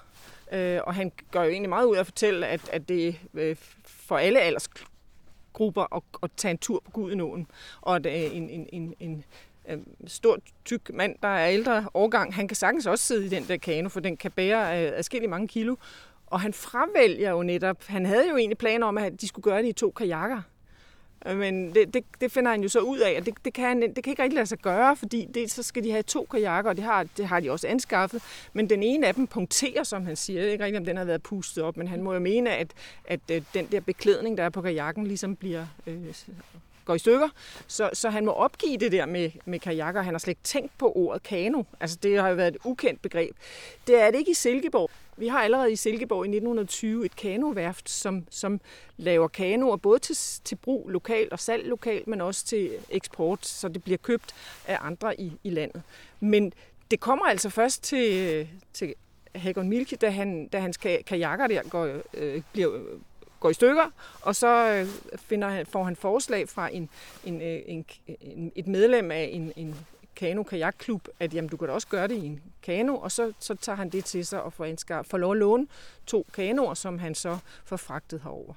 Øh, 0.52 0.80
og 0.84 0.96
han 0.96 1.12
gør 1.32 1.44
jo 1.44 1.50
egentlig 1.50 1.70
meget 1.70 1.86
ud 1.86 1.96
af 1.96 2.00
at 2.00 2.06
fortælle, 2.06 2.48
at, 2.48 2.70
at 2.70 2.90
det 2.90 3.08
er 3.08 3.14
øh, 3.34 3.56
for 3.86 4.18
alle 4.18 4.40
aldersgrupper 4.42 5.96
at, 5.96 6.04
at 6.24 6.32
tage 6.38 6.52
en 6.52 6.58
tur 6.58 6.82
på 6.86 6.92
Gudenåen. 6.92 7.48
Og 7.82 7.96
at 7.96 8.06
øh, 8.06 8.36
en, 8.36 8.50
en, 8.50 8.70
en, 8.74 8.94
en, 9.00 9.26
en 9.70 10.08
stor, 10.08 10.38
tyk 10.66 10.94
mand, 10.94 11.16
der 11.22 11.28
er 11.28 11.50
ældre 11.50 11.86
årgang, 11.94 12.36
han 12.36 12.48
kan 12.48 12.56
sagtens 12.56 12.86
også 12.86 13.06
sidde 13.06 13.26
i 13.26 13.30
den 13.30 13.46
der 13.48 13.58
kano, 13.58 13.90
for 13.90 14.00
den 14.00 14.18
kan 14.18 14.32
bære 14.32 14.86
øh, 14.86 14.92
adskillige 14.96 15.30
mange 15.30 15.48
kilo. 15.48 15.76
Og 16.28 16.42
han 16.42 16.54
fravælger 16.54 17.32
jo 17.32 17.44
netop, 17.44 17.84
han 17.86 18.06
havde 18.06 18.30
jo 18.30 18.38
egentlig 18.38 18.58
planer 18.58 18.88
om, 18.88 18.98
at 18.98 19.22
de 19.22 19.28
skulle 19.28 19.44
gøre 19.44 19.62
det 19.62 19.68
i 19.68 19.74
to 19.74 19.92
kajakker. 19.92 20.42
Øh, 21.26 21.38
men 21.38 21.76
det, 21.76 21.94
det, 21.94 22.04
det 22.22 22.32
finder 22.32 22.52
han 22.52 22.62
jo 22.62 22.70
så 22.70 22.80
ud 22.80 23.00
af, 23.00 23.12
at 23.12 23.26
det, 23.26 23.34
det, 23.46 23.54
kan, 23.54 23.66
han, 23.66 23.82
det 23.82 24.04
kan 24.04 24.12
ikke 24.12 24.24
rigtig 24.24 24.36
lade 24.36 24.46
sig 24.46 24.58
gøre, 24.58 24.96
fordi 24.96 25.28
det, 25.34 25.52
så 25.52 25.64
skal 25.64 25.84
de 25.84 25.92
have 25.92 26.04
to 26.04 26.28
kajakker, 26.32 26.70
og 26.70 26.76
det 26.76 26.84
har, 26.84 27.06
det 27.18 27.28
har 27.28 27.40
de 27.40 27.52
også 27.52 27.68
anskaffet. 27.68 28.22
Men 28.54 28.70
den 28.70 28.84
ene 28.84 29.08
af 29.08 29.16
dem 29.16 29.28
punkterer, 29.28 29.84
som 29.84 30.06
han 30.06 30.16
siger. 30.16 30.40
Jeg 30.40 30.46
ved 30.46 30.52
ikke 30.52 30.64
rigtig, 30.64 30.80
om 30.80 30.86
den 30.86 30.98
har 30.98 31.06
været 31.06 31.24
pustet 31.24 31.64
op, 31.64 31.78
men 31.78 31.88
han 31.88 32.02
må 32.02 32.14
jo 32.14 32.20
mene, 32.20 32.56
at, 32.56 32.68
at, 33.06 33.20
at 33.32 33.44
den 33.54 33.66
der 33.66 33.80
beklædning, 33.80 34.38
der 34.38 34.44
er 34.44 34.50
på 34.50 34.62
kajakken, 34.62 35.08
ligesom 35.08 35.36
bliver 35.36 35.66
øh, 35.88 36.14
går 36.86 36.96
i 36.96 37.00
stykker. 37.00 37.30
Så, 37.68 37.90
så 37.94 38.10
han 38.10 38.26
må 38.26 38.32
opgive 38.32 38.78
det 38.78 38.92
der 38.92 39.06
med, 39.06 39.32
med 39.46 39.60
kajakker. 39.60 40.02
Han 40.02 40.14
har 40.14 40.20
slet 40.20 40.32
ikke 40.32 40.44
tænkt 40.44 40.78
på 40.78 40.92
ordet 40.96 41.24
kano. 41.24 41.64
Altså 41.80 41.98
det 42.04 42.22
har 42.22 42.30
jo 42.30 42.36
været 42.36 42.56
et 42.56 42.62
ukendt 42.66 43.02
begreb. 43.02 43.36
Det 43.88 44.02
er 44.02 44.12
det 44.12 44.18
ikke 44.18 44.32
i 44.32 44.34
Silkeborg. 44.34 44.92
Vi 45.18 45.28
har 45.28 45.40
allerede 45.40 45.72
i 45.72 45.76
Silkeborg 45.76 46.26
i 46.26 46.30
1920 46.30 47.06
et 47.06 47.16
kanoværft, 47.16 47.90
som, 47.90 48.26
som 48.30 48.62
laver 48.98 49.28
kanoer 49.28 49.76
både 49.76 50.00
til, 50.00 50.16
til 50.44 50.56
brug 50.56 50.90
lokalt 50.90 51.34
og 51.34 51.40
salg 51.40 51.68
lokalt, 51.68 52.08
men 52.08 52.22
også 52.22 52.46
til 52.46 52.72
eksport, 52.90 53.46
så 53.46 53.68
det 53.68 53.84
bliver 53.84 53.98
købt 53.98 54.36
af 54.68 54.78
andre 54.82 55.22
i, 55.22 55.32
i 55.44 55.50
landet. 55.50 55.82
Men 56.20 56.54
det 56.92 57.00
kommer 57.00 57.26
altså 57.26 57.50
først 57.50 57.84
til, 57.84 58.48
til 58.74 58.94
Hagon 59.36 59.70
Milke, 59.70 59.96
da, 59.96 60.10
han, 60.10 60.48
da 60.48 60.60
hans 60.60 60.78
kajakker 60.78 61.48
der 61.48 61.62
går, 61.70 62.00
øh, 62.14 62.42
bliver 62.54 62.80
går 63.46 63.50
i 63.50 63.54
stykker, 63.54 63.92
og 64.22 64.36
så 64.36 64.74
øh, 64.74 64.88
finder 65.18 65.50
han, 65.50 65.66
får 65.66 65.84
han 65.84 65.96
forslag 65.96 66.50
fra 66.50 66.70
en, 66.74 66.90
en, 67.26 67.42
øh, 67.42 67.60
en, 67.66 67.86
en, 68.22 68.52
et 68.56 68.68
medlem 68.68 69.12
af 69.12 69.30
en, 69.34 69.54
en 69.56 69.76
kano-kajakklub, 70.16 71.08
at 71.20 71.34
jamen, 71.34 71.50
du 71.50 71.58
kan 71.58 71.68
da 71.68 71.74
også 71.74 71.88
gøre 71.88 72.08
det 72.08 72.16
i 72.16 72.26
en 72.26 72.42
kano, 72.64 72.96
og 72.96 73.12
så, 73.12 73.34
så 73.40 73.56
tager 73.56 73.76
han 73.76 73.90
det 73.90 74.06
til 74.06 74.26
sig 74.26 74.42
og 74.42 74.54
får, 74.54 74.66
indskar, 74.66 75.04
får 75.04 75.18
lov 75.18 75.32
at 75.32 75.38
låne 75.38 75.68
to 76.06 76.26
kanoer, 76.34 76.74
som 76.74 77.00
han 77.00 77.16
så 77.16 77.38
får 77.66 77.78
fragtet 77.78 78.22
herover. 78.24 78.54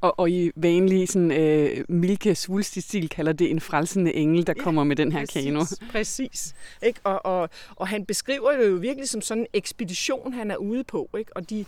Og, 0.00 0.18
og 0.18 0.30
i 0.30 0.50
vanlig 0.56 1.08
sådan, 1.08 1.30
øh, 1.30 1.84
Milke 1.88 2.34
svulstig 2.34 2.82
stil 2.82 3.08
kalder 3.08 3.32
det 3.32 3.50
en 3.50 3.60
frelsende 3.60 4.14
engel, 4.14 4.46
der 4.46 4.54
ja, 4.56 4.62
kommer 4.62 4.84
med 4.84 4.96
den 4.96 5.12
her 5.12 5.20
præcis, 5.20 5.44
kano. 5.44 5.64
Præcis. 5.92 6.54
Ikke? 6.82 7.00
Og, 7.04 7.26
og, 7.26 7.50
og 7.76 7.88
han 7.88 8.04
beskriver 8.04 8.52
det 8.52 8.68
jo 8.68 8.74
virkelig 8.74 9.08
som 9.08 9.20
sådan 9.20 9.40
en 9.42 9.46
ekspedition, 9.52 10.32
han 10.32 10.50
er 10.50 10.56
ude 10.56 10.84
på. 10.84 11.10
Ikke? 11.18 11.36
Og 11.36 11.50
de, 11.50 11.64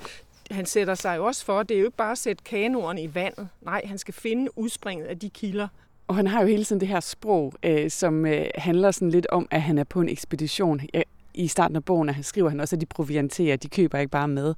han 0.53 0.67
sætter 0.67 0.95
sig 0.95 1.17
jo 1.17 1.25
også 1.25 1.45
for, 1.45 1.63
det 1.63 1.75
er 1.75 1.79
jo 1.79 1.87
ikke 1.87 1.97
bare 1.97 2.13
at 2.13 2.19
sætte 2.19 2.45
kanoerne 2.45 3.03
i 3.03 3.15
vandet. 3.15 3.49
Nej, 3.63 3.83
han 3.85 3.99
skal 3.99 4.15
finde 4.15 4.59
udspringet 4.59 5.07
af 5.07 5.19
de 5.19 5.31
kilder. 5.31 5.69
Og 6.09 6.17
han 6.17 6.27
har 6.27 6.41
jo 6.41 6.47
hele 6.47 6.65
tiden 6.65 6.81
det 6.81 6.89
her 6.89 7.01
sprog, 7.01 7.55
øh, 7.63 7.91
som 7.91 8.27
øh, 8.27 8.47
handler 8.55 8.91
sådan 8.91 9.11
lidt 9.11 9.27
om, 9.31 9.49
at 9.51 9.63
han 9.63 9.79
er 9.79 9.85
på 9.85 10.01
en 10.01 10.09
ekspedition. 10.09 10.81
I 11.35 11.49
starten 11.49 11.77
af 11.77 11.85
bogen 11.85 12.09
han 12.09 12.23
skriver 12.23 12.49
han 12.49 12.61
også, 12.61 12.77
at 12.77 12.81
de 12.81 12.87
provianterer, 12.87 13.57
de 13.57 13.69
køber 13.69 13.99
ikke 13.99 14.11
bare 14.11 14.29
med. 14.29 14.55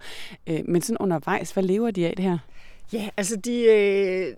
Øh, 0.47 0.61
men 0.65 0.83
sådan 0.83 0.99
undervejs, 0.99 1.51
hvad 1.51 1.63
lever 1.63 1.91
de 1.91 2.07
af 2.07 2.17
det 2.17 2.25
her? 2.25 2.39
Ja, 2.93 3.09
altså 3.17 3.37
de, 3.37 3.63
øh, 3.63 4.35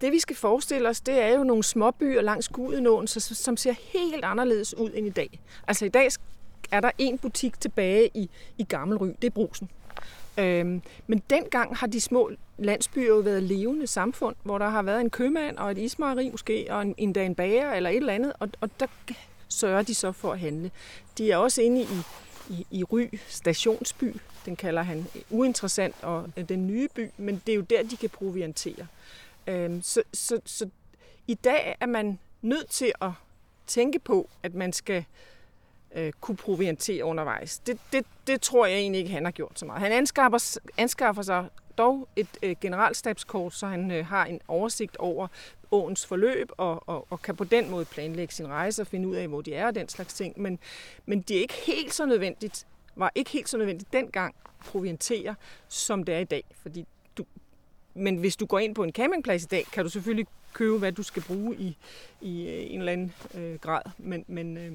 det 0.00 0.12
vi 0.12 0.18
skal 0.18 0.36
forestille 0.36 0.88
os, 0.88 1.00
det 1.00 1.22
er 1.22 1.34
jo 1.38 1.44
nogle 1.44 1.62
småbyer 1.62 2.22
langs 2.22 2.48
Gudenåen, 2.48 3.06
som 3.06 3.56
ser 3.56 3.74
helt 3.92 4.24
anderledes 4.24 4.76
ud 4.78 4.90
end 4.94 5.06
i 5.06 5.10
dag. 5.10 5.40
Altså 5.68 5.84
i 5.84 5.88
dag 5.88 6.08
er 6.70 6.80
der 6.80 6.90
en 6.98 7.18
butik 7.18 7.60
tilbage 7.60 8.10
i, 8.14 8.30
i 8.58 8.64
Gammelry, 8.64 9.08
det 9.22 9.24
er 9.24 9.30
Brusen. 9.30 9.70
Øhm, 10.38 10.82
men 11.06 11.22
dengang 11.30 11.76
har 11.76 11.86
de 11.86 12.00
små 12.00 12.30
landsbyer 12.58 13.08
jo 13.08 13.16
været 13.16 13.42
levende 13.42 13.86
samfund, 13.86 14.36
hvor 14.42 14.58
der 14.58 14.68
har 14.68 14.82
været 14.82 15.00
en 15.00 15.10
købmand 15.10 15.56
og 15.56 15.70
et 15.70 15.78
ismejeri 15.78 16.30
måske, 16.30 16.66
og 16.70 16.82
en, 16.82 16.94
endda 16.98 17.24
en 17.24 17.34
bager 17.34 17.72
eller 17.72 17.90
et 17.90 17.96
eller 17.96 18.12
andet, 18.12 18.32
og, 18.38 18.48
og 18.60 18.70
der 18.80 18.86
sørger 19.48 19.82
de 19.82 19.94
så 19.94 20.12
for 20.12 20.32
at 20.32 20.38
handle. 20.38 20.70
De 21.18 21.30
er 21.30 21.36
også 21.36 21.62
inde 21.62 21.82
i, 21.82 21.86
i, 22.50 22.66
i 22.70 22.84
Ry 22.84 23.08
stationsby, 23.28 24.16
den 24.46 24.56
kalder 24.56 24.82
han 24.82 25.06
uinteressant, 25.30 25.94
og 26.02 26.28
øh, 26.36 26.48
den 26.48 26.66
nye 26.66 26.88
by, 26.94 27.10
men 27.16 27.42
det 27.46 27.52
er 27.52 27.56
jo 27.56 27.62
der, 27.62 27.82
de 27.82 27.96
kan 27.96 28.10
proviantere. 28.10 28.86
Øhm, 29.46 29.82
så, 29.82 30.02
så, 30.12 30.40
så 30.44 30.68
i 31.26 31.34
dag 31.34 31.76
er 31.80 31.86
man 31.86 32.18
nødt 32.42 32.70
til 32.70 32.92
at 33.00 33.10
tænke 33.66 33.98
på, 33.98 34.28
at 34.42 34.54
man 34.54 34.72
skal 34.72 34.96
øh, 34.96 35.04
Øh, 35.94 36.12
kunne 36.20 36.36
proviantere 36.36 37.04
undervejs. 37.04 37.58
Det, 37.58 37.78
det, 37.92 38.06
det 38.26 38.40
tror 38.40 38.66
jeg 38.66 38.78
egentlig 38.78 38.98
ikke, 38.98 39.12
han 39.12 39.24
har 39.24 39.32
gjort 39.32 39.58
så 39.58 39.66
meget. 39.66 39.80
Han 39.80 39.92
anskaffer, 39.92 40.58
anskaffer 40.76 41.22
sig 41.22 41.48
dog 41.78 42.08
et 42.16 42.28
øh, 42.42 42.56
generalstabskort, 42.60 43.54
så 43.54 43.66
han 43.66 43.90
øh, 43.90 44.06
har 44.06 44.24
en 44.24 44.40
oversigt 44.48 44.96
over 44.96 45.28
åens 45.72 46.06
forløb, 46.06 46.50
og, 46.56 46.88
og, 46.88 47.06
og 47.10 47.22
kan 47.22 47.36
på 47.36 47.44
den 47.44 47.70
måde 47.70 47.84
planlægge 47.84 48.34
sin 48.34 48.48
rejse 48.48 48.82
og 48.82 48.86
finde 48.86 49.08
ud 49.08 49.14
af, 49.16 49.28
hvor 49.28 49.40
de 49.40 49.54
er 49.54 49.66
og 49.66 49.74
den 49.74 49.88
slags 49.88 50.14
ting. 50.14 50.40
Men, 50.40 50.58
men 51.06 51.20
det 51.20 51.36
er 51.36 51.40
ikke 51.40 51.54
helt 51.66 51.94
så 51.94 52.06
nødvendigt, 52.06 52.66
var 52.96 53.12
ikke 53.14 53.30
helt 53.30 53.48
så 53.48 53.58
nødvendigt 53.58 53.92
dengang 53.92 54.34
proviantere, 54.60 55.34
som 55.68 56.04
det 56.04 56.14
er 56.14 56.18
i 56.18 56.24
dag. 56.24 56.44
Fordi 56.62 56.86
du, 57.16 57.24
men 57.94 58.16
hvis 58.16 58.36
du 58.36 58.46
går 58.46 58.58
ind 58.58 58.74
på 58.74 58.82
en 58.82 58.92
campingplads 58.92 59.42
i 59.42 59.46
dag, 59.46 59.64
kan 59.72 59.84
du 59.84 59.90
selvfølgelig 59.90 60.26
købe, 60.52 60.78
hvad 60.78 60.92
du 60.92 61.02
skal 61.02 61.22
bruge 61.22 61.56
i, 61.56 61.76
i 62.20 62.48
øh, 62.48 62.72
en 62.72 62.78
eller 62.78 62.92
anden 62.92 63.14
øh, 63.34 63.54
grad. 63.54 63.82
Men, 63.98 64.24
men 64.28 64.56
øh, 64.56 64.72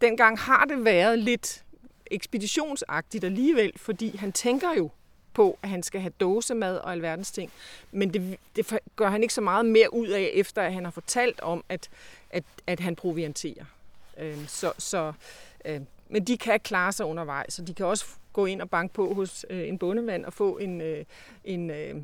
dengang 0.00 0.38
har 0.38 0.64
det 0.64 0.84
været 0.84 1.18
lidt 1.18 1.64
ekspeditionsagtigt 2.10 3.24
alligevel, 3.24 3.72
fordi 3.76 4.16
han 4.16 4.32
tænker 4.32 4.74
jo 4.76 4.90
på, 5.34 5.58
at 5.62 5.68
han 5.68 5.82
skal 5.82 6.00
have 6.00 6.12
dåsemad 6.20 6.76
og 6.76 6.92
alverdens 6.92 7.30
ting. 7.30 7.50
Men 7.92 8.14
det, 8.14 8.38
det 8.56 8.78
gør 8.96 9.08
han 9.08 9.22
ikke 9.22 9.34
så 9.34 9.40
meget 9.40 9.66
mere 9.66 9.94
ud 9.94 10.08
af, 10.08 10.30
efter 10.34 10.62
at 10.62 10.72
han 10.72 10.84
har 10.84 10.90
fortalt 10.90 11.40
om, 11.40 11.64
at, 11.68 11.88
at, 12.30 12.44
at 12.66 12.80
han 12.80 12.96
provianterer. 12.96 13.64
Øh, 14.18 14.46
så, 14.46 14.72
så, 14.78 15.12
øh, 15.64 15.80
men 16.08 16.24
de 16.24 16.38
kan 16.38 16.60
klare 16.60 16.92
sig 16.92 17.06
undervejs, 17.06 17.52
så 17.52 17.62
de 17.62 17.74
kan 17.74 17.86
også 17.86 18.04
gå 18.32 18.46
ind 18.46 18.62
og 18.62 18.70
banke 18.70 18.94
på 18.94 19.14
hos 19.14 19.46
øh, 19.50 19.68
en 19.68 19.78
bondemand 19.78 20.24
og 20.24 20.32
få 20.32 20.58
en, 20.58 20.80
øh, 20.80 21.04
en 21.44 21.70
øh, 21.70 21.94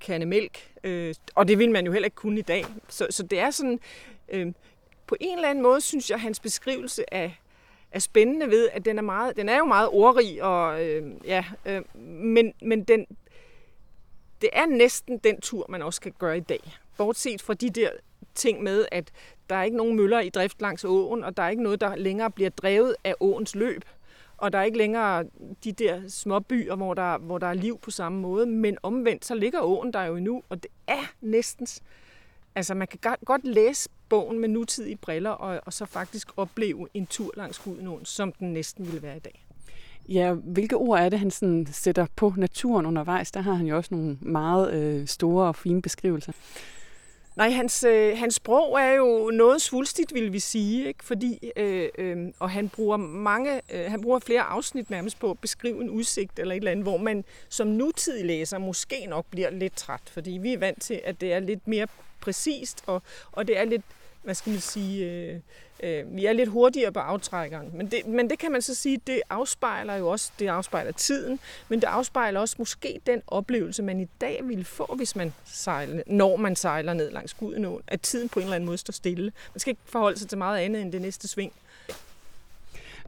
kande 0.00 0.26
mælk. 0.26 0.70
Øh, 0.84 1.14
og 1.34 1.48
det 1.48 1.58
vil 1.58 1.70
man 1.70 1.86
jo 1.86 1.92
heller 1.92 2.06
ikke 2.06 2.14
kunne 2.14 2.38
i 2.38 2.42
dag. 2.42 2.64
Så, 2.88 3.06
så 3.10 3.22
det 3.22 3.38
er 3.38 3.50
sådan, 3.50 3.80
øh, 4.28 4.52
på 5.10 5.16
en 5.20 5.38
eller 5.38 5.48
anden 5.48 5.62
måde 5.62 5.80
synes 5.80 6.10
jeg, 6.10 6.14
at 6.14 6.20
hans 6.20 6.40
beskrivelse 6.40 7.14
af, 7.14 7.40
er 7.90 7.98
spændende 7.98 8.50
ved, 8.50 8.68
at 8.72 8.84
den 8.84 8.98
er, 8.98 9.02
meget, 9.02 9.36
den 9.36 9.48
er 9.48 9.58
jo 9.58 9.64
meget 9.64 9.88
ordrig, 9.88 10.42
og, 10.42 10.84
øh, 10.84 11.12
ja, 11.24 11.44
øh, 11.66 11.82
men, 12.04 12.52
men 12.62 12.84
den, 12.84 13.06
det 14.40 14.50
er 14.52 14.66
næsten 14.66 15.18
den 15.18 15.40
tur, 15.40 15.66
man 15.68 15.82
også 15.82 16.00
kan 16.00 16.12
gøre 16.18 16.36
i 16.36 16.40
dag. 16.40 16.60
Bortset 16.96 17.42
fra 17.42 17.54
de 17.54 17.70
der 17.70 17.90
ting 18.34 18.62
med, 18.62 18.86
at 18.92 19.10
der 19.50 19.56
er 19.56 19.62
ikke 19.62 19.76
nogen 19.76 19.96
møller 19.96 20.20
i 20.20 20.28
drift 20.28 20.62
langs 20.62 20.84
åen, 20.84 21.24
og 21.24 21.36
der 21.36 21.42
er 21.42 21.48
ikke 21.48 21.62
noget, 21.62 21.80
der 21.80 21.96
længere 21.96 22.30
bliver 22.30 22.50
drevet 22.50 22.96
af 23.04 23.14
åens 23.20 23.54
løb. 23.54 23.84
Og 24.36 24.52
der 24.52 24.58
er 24.58 24.62
ikke 24.62 24.78
længere 24.78 25.24
de 25.64 25.72
der 25.72 26.08
små 26.08 26.40
byer, 26.40 26.76
hvor 26.76 26.94
der, 26.94 27.18
hvor 27.18 27.38
der 27.38 27.46
er 27.46 27.54
liv 27.54 27.78
på 27.78 27.90
samme 27.90 28.20
måde. 28.20 28.46
Men 28.46 28.78
omvendt, 28.82 29.24
så 29.24 29.34
ligger 29.34 29.60
åen 29.60 29.92
der 29.92 30.02
jo 30.02 30.16
endnu, 30.16 30.42
og 30.48 30.62
det 30.62 30.70
er 30.86 31.12
næsten... 31.20 31.66
Altså, 32.54 32.74
man 32.74 32.88
kan 32.88 33.16
godt 33.24 33.44
læse 33.44 33.88
bogen 34.08 34.38
med 34.38 34.48
nutidige 34.48 34.96
briller, 34.96 35.30
og, 35.30 35.60
og 35.66 35.72
så 35.72 35.86
faktisk 35.86 36.28
opleve 36.36 36.88
en 36.94 37.06
tur 37.06 37.30
langs 37.36 37.58
Gudenåen, 37.58 38.04
som 38.04 38.32
den 38.32 38.52
næsten 38.52 38.86
ville 38.86 39.02
være 39.02 39.16
i 39.16 39.20
dag. 39.20 39.46
Ja, 40.08 40.32
hvilke 40.32 40.76
ord 40.76 41.00
er 41.00 41.08
det, 41.08 41.18
han 41.18 41.30
sådan 41.30 41.66
sætter 41.72 42.06
på 42.16 42.34
naturen 42.36 42.86
undervejs? 42.86 43.30
Der 43.30 43.40
har 43.40 43.52
han 43.52 43.66
jo 43.66 43.76
også 43.76 43.94
nogle 43.94 44.18
meget 44.20 44.74
øh, 44.74 45.06
store 45.06 45.46
og 45.46 45.56
fine 45.56 45.82
beskrivelser. 45.82 46.32
Nej, 47.36 47.50
hans, 47.50 47.84
øh, 47.84 48.18
hans 48.18 48.34
sprog 48.34 48.80
er 48.80 48.92
jo 48.92 49.30
noget 49.34 49.62
svulstigt, 49.62 50.14
vil 50.14 50.32
vi 50.32 50.38
sige, 50.38 50.88
ikke? 50.88 51.04
fordi 51.04 51.50
øh, 51.56 51.88
øh, 51.98 52.28
og 52.38 52.50
han 52.50 52.68
bruger 52.68 52.96
mange, 52.96 53.60
øh, 53.74 53.90
han 53.90 54.02
bruger 54.02 54.18
flere 54.18 54.42
afsnit 54.42 54.90
nærmest 54.90 55.18
på 55.18 55.30
at 55.30 55.38
beskrive 55.38 55.80
en 55.80 55.90
udsigt 55.90 56.38
eller 56.38 56.54
et 56.54 56.58
eller 56.58 56.70
andet, 56.70 56.84
hvor 56.84 56.96
man 56.96 57.24
som 57.48 57.66
nutidig 57.66 58.24
læser 58.24 58.58
måske 58.58 59.06
nok 59.06 59.26
bliver 59.30 59.50
lidt 59.50 59.76
træt, 59.76 60.00
fordi 60.06 60.30
vi 60.30 60.52
er 60.52 60.58
vant 60.58 60.82
til, 60.82 61.00
at 61.04 61.20
det 61.20 61.32
er 61.32 61.40
lidt 61.40 61.68
mere 61.68 61.86
præcist, 62.20 62.82
og, 62.86 63.02
og 63.32 63.48
det 63.48 63.58
er 63.58 63.64
lidt 63.64 63.82
hvad 64.22 64.34
skal 64.34 64.50
man 64.50 64.60
sige, 64.60 65.10
øh, 65.10 65.40
øh, 65.82 66.16
vi 66.16 66.26
er 66.26 66.32
lidt 66.32 66.48
hurtigere 66.48 66.92
på 66.92 66.98
aftrækkeren. 66.98 67.70
Men 67.74 67.90
det, 67.90 68.06
men 68.06 68.30
det 68.30 68.38
kan 68.38 68.52
man 68.52 68.62
så 68.62 68.74
sige, 68.74 69.00
det 69.06 69.22
afspejler 69.30 69.94
jo 69.94 70.08
også, 70.08 70.32
det 70.38 70.46
afspejler 70.46 70.92
tiden, 70.92 71.40
men 71.68 71.80
det 71.80 71.86
afspejler 71.86 72.40
også 72.40 72.56
måske 72.58 73.00
den 73.06 73.22
oplevelse, 73.26 73.82
man 73.82 74.00
i 74.00 74.08
dag 74.20 74.40
ville 74.44 74.64
få, 74.64 74.94
hvis 74.96 75.16
man 75.16 75.32
sejler, 75.44 76.02
når 76.06 76.36
man 76.36 76.56
sejler 76.56 76.92
ned 76.92 77.10
langs 77.10 77.34
Gudenåen, 77.34 77.82
at 77.86 78.00
tiden 78.00 78.28
på 78.28 78.38
en 78.38 78.44
eller 78.44 78.54
anden 78.54 78.66
måde 78.66 78.78
står 78.78 78.92
stille. 78.92 79.32
Man 79.54 79.60
skal 79.60 79.70
ikke 79.70 79.82
forholde 79.84 80.18
sig 80.18 80.28
til 80.28 80.38
meget 80.38 80.58
andet 80.58 80.82
end 80.82 80.92
det 80.92 81.02
næste 81.02 81.28
sving. 81.28 81.52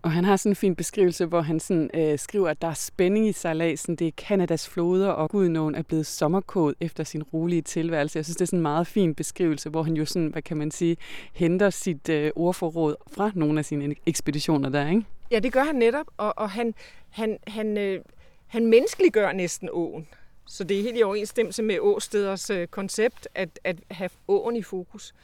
Og 0.02 0.12
han 0.12 0.24
har 0.24 0.36
sådan 0.36 0.52
en 0.52 0.56
fin 0.56 0.76
beskrivelse, 0.76 1.26
hvor 1.26 1.40
han 1.40 1.60
sådan, 1.60 1.90
øh, 1.94 2.18
skriver, 2.18 2.48
at 2.48 2.62
der 2.62 2.68
er 2.68 2.74
spænding 2.74 3.28
i 3.28 3.32
sejladsen. 3.32 3.96
Det 3.96 4.06
er 4.06 4.12
Kanadas 4.16 4.68
floder, 4.68 5.08
og 5.08 5.30
Gudnåen 5.30 5.74
er 5.74 5.82
blevet 5.82 6.06
sommerkåd 6.06 6.74
efter 6.80 7.04
sin 7.04 7.22
rolige 7.22 7.62
tilværelse. 7.62 8.16
Jeg 8.16 8.24
synes, 8.24 8.36
det 8.36 8.42
er 8.42 8.46
sådan 8.46 8.58
en 8.58 8.62
meget 8.62 8.86
fin 8.86 9.14
beskrivelse, 9.14 9.70
hvor 9.70 9.82
han 9.82 9.94
jo 9.94 10.04
sådan, 10.04 10.28
hvad 10.28 10.42
kan 10.42 10.56
man 10.56 10.70
sige, 10.70 10.96
henter 11.32 11.70
sit 11.70 12.08
øh, 12.08 12.30
ordforråd 12.36 12.96
fra 13.12 13.30
nogle 13.34 13.58
af 13.58 13.64
sine 13.64 13.94
ekspeditioner 14.06 14.68
der, 14.68 14.88
ikke? 14.88 15.04
Ja, 15.30 15.38
det 15.38 15.52
gør 15.52 15.64
han 15.64 15.74
netop, 15.74 16.06
og, 16.16 16.38
og 16.38 16.50
han, 16.50 16.74
han, 17.10 17.38
han, 17.46 17.78
øh, 17.78 18.00
han 18.46 18.66
menneskeliggør 18.66 19.32
næsten 19.32 19.68
åen. 19.72 20.08
Så 20.46 20.64
det 20.64 20.78
er 20.78 20.82
helt 20.82 20.98
i 20.98 21.02
overensstemmelse 21.02 21.62
med 21.62 21.78
Åsteders 21.80 22.50
øh, 22.50 22.66
koncept 22.66 23.28
at, 23.34 23.60
at 23.64 23.76
have 23.90 24.10
åen 24.28 24.56
i 24.56 24.62
fokus. 24.62 25.14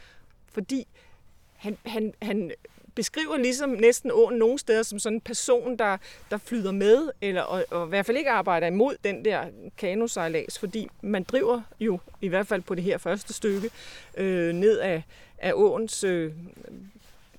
Fordi 0.46 0.86
han, 1.56 1.76
han, 1.84 2.12
han 2.22 2.50
beskriver 2.98 3.36
ligesom 3.36 3.70
næsten 3.70 4.10
åen 4.14 4.34
nogle 4.34 4.58
steder 4.58 4.82
som 4.82 4.98
sådan 4.98 5.16
en 5.16 5.20
person, 5.20 5.76
der, 5.76 5.96
der 6.30 6.36
flyder 6.38 6.72
med, 6.72 7.10
eller 7.20 7.42
og, 7.42 7.64
og 7.70 7.86
i 7.86 7.88
hvert 7.88 8.06
fald 8.06 8.16
ikke 8.16 8.30
arbejder 8.30 8.66
imod 8.66 8.96
den 9.04 9.24
der 9.24 9.44
kanosejlads, 9.76 10.58
fordi 10.58 10.88
man 11.02 11.22
driver 11.22 11.62
jo, 11.80 11.98
i 12.20 12.28
hvert 12.28 12.46
fald 12.46 12.62
på 12.62 12.74
det 12.74 12.84
her 12.84 12.98
første 12.98 13.32
stykke, 13.32 13.70
øh, 14.16 14.54
ned 14.54 14.78
af, 14.78 15.02
af 15.38 15.52
åens, 15.54 16.04
øh, 16.04 16.32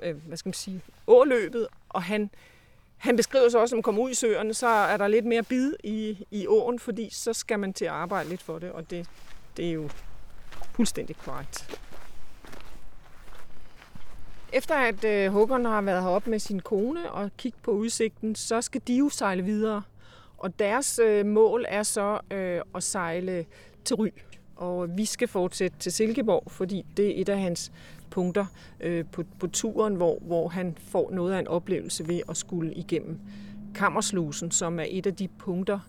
øh, 0.04 0.16
hvad 0.28 0.38
skal 0.38 0.50
man 0.50 0.54
sige, 0.54 0.82
åløbet, 1.08 1.68
og 1.90 2.04
han, 2.04 2.30
han 2.98 3.16
beskriver 3.16 3.50
så 3.50 3.60
også, 3.60 3.74
at 3.74 3.76
når 3.76 3.78
man 3.78 3.84
kommer 3.84 4.02
ud 4.02 4.10
i 4.10 4.16
søerne, 4.16 4.54
så 4.54 4.68
er 4.68 4.98
der 4.98 5.08
lidt 5.08 5.26
mere 5.26 5.44
bid 5.44 5.74
i, 5.84 6.26
i 6.32 6.48
åen, 6.48 6.80
fordi 6.80 7.10
så 7.12 7.34
skal 7.34 7.60
man 7.60 7.74
til 7.74 7.86
at 7.86 7.92
arbejde 7.92 8.30
lidt 8.30 8.42
for 8.42 8.60
det, 8.60 8.72
og 8.72 8.90
det, 8.90 9.08
det 9.58 9.68
er 9.68 9.72
jo 9.72 9.90
fuldstændig 10.76 11.16
korrekt. 11.18 11.80
Efter 14.54 14.76
at 14.76 15.04
øh, 15.04 15.32
Håkon 15.32 15.66
har 15.66 15.82
været 15.82 16.04
heroppe 16.04 16.30
med 16.30 16.40
sin 16.40 16.60
kone 16.60 17.12
og 17.12 17.32
kigget 17.38 17.62
på 17.62 17.72
udsigten, 17.72 18.36
så 18.36 18.62
skal 18.62 18.82
de 18.88 18.94
jo 18.98 19.10
sejle 19.10 19.44
videre. 19.44 19.82
Og 20.38 20.60
deres 20.60 21.00
øh, 21.04 21.26
mål 21.26 21.66
er 21.68 21.84
så 21.84 22.20
øh, 22.32 22.62
at 22.76 22.84
sejle 22.84 23.46
til 23.86 23.96
Ry. 23.96 24.08
Og 24.56 24.98
vi 24.98 25.06
skal 25.06 25.28
fortsætte 25.28 25.78
til 25.80 25.92
Silkeborg, 25.92 26.52
fordi 26.52 26.86
det 26.98 27.18
er 27.18 27.22
et 27.22 27.30
af 27.30 27.40
hans 27.40 27.72
punkter 28.10 28.46
øh, 28.80 29.06
på, 29.12 29.24
på 29.40 29.48
turen, 29.48 29.96
hvor, 29.96 30.20
hvor 30.22 30.48
han 30.48 30.78
får 30.80 31.12
noget 31.12 31.34
af 31.34 31.40
en 31.40 31.48
oplevelse 31.48 32.08
ved 32.08 32.22
at 32.30 32.38
skulle 32.38 32.74
igennem 32.74 33.20
Kammerslusen, 33.76 34.52
som 34.52 34.80
er 34.80 34.86
et 34.88 35.08
af 35.08 35.16
de 35.16 35.28
punkter, 35.28 35.80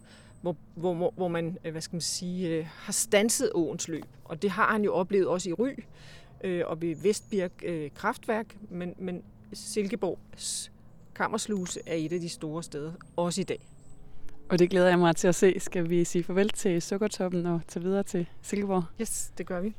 hvor, 0.43 0.57
hvor, 0.75 1.13
hvor 1.17 1.29
man, 1.29 1.59
øh, 1.65 1.73
hvad 1.73 1.81
skal 1.83 1.95
man 1.95 2.01
sige, 2.01 2.49
øh, 2.49 2.67
har 2.69 2.93
stanset 2.93 3.51
åens 3.55 3.89
løb. 3.89 4.05
Og 4.25 4.43
det 4.43 4.51
har 4.51 4.73
han 4.73 4.85
jo 4.85 4.95
oplevet 4.95 5.27
også 5.27 5.51
i 5.51 5.53
Ry, 5.53 5.71
øh, 6.45 6.63
og 6.67 6.83
ved 6.83 6.97
Vestbirk 7.03 7.53
øh, 7.63 7.91
kraftværk, 7.95 8.57
men, 8.71 8.95
men 8.99 9.23
Silkeborgs 9.53 10.73
kammersluse 11.15 11.81
er 11.87 11.95
et 11.95 12.13
af 12.13 12.21
de 12.21 12.29
store 12.29 12.63
steder, 12.63 12.93
også 13.17 13.41
i 13.41 13.45
dag. 13.45 13.61
Og 14.49 14.59
det 14.59 14.71
glæder 14.71 14.89
jeg 14.89 14.99
mig 14.99 15.17
til 15.17 15.29
at 15.29 15.35
se. 15.35 15.61
Skal 15.61 15.91
vi 15.91 16.05
sige 16.05 16.25
farvel 16.25 16.49
til 16.49 16.83
Sukkertoppen 16.83 17.47
og 17.47 17.61
tage 17.69 17.83
videre 17.83 18.03
til 18.03 18.27
Silkeborg? 18.43 18.85
Yes, 19.01 19.33
det 19.39 19.47
gør 19.47 19.61
vi. 19.61 19.75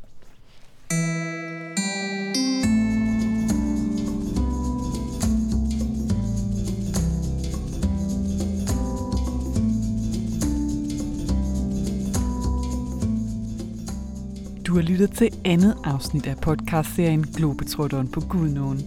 Har 14.81 14.87
lyttet 14.87 15.11
til 15.11 15.29
andet 15.45 15.77
afsnit 15.83 16.27
af 16.27 16.37
podcastserien 16.37 17.25
Globetrotteren 17.35 18.07
på 18.07 18.19
Gudnåen. 18.19 18.81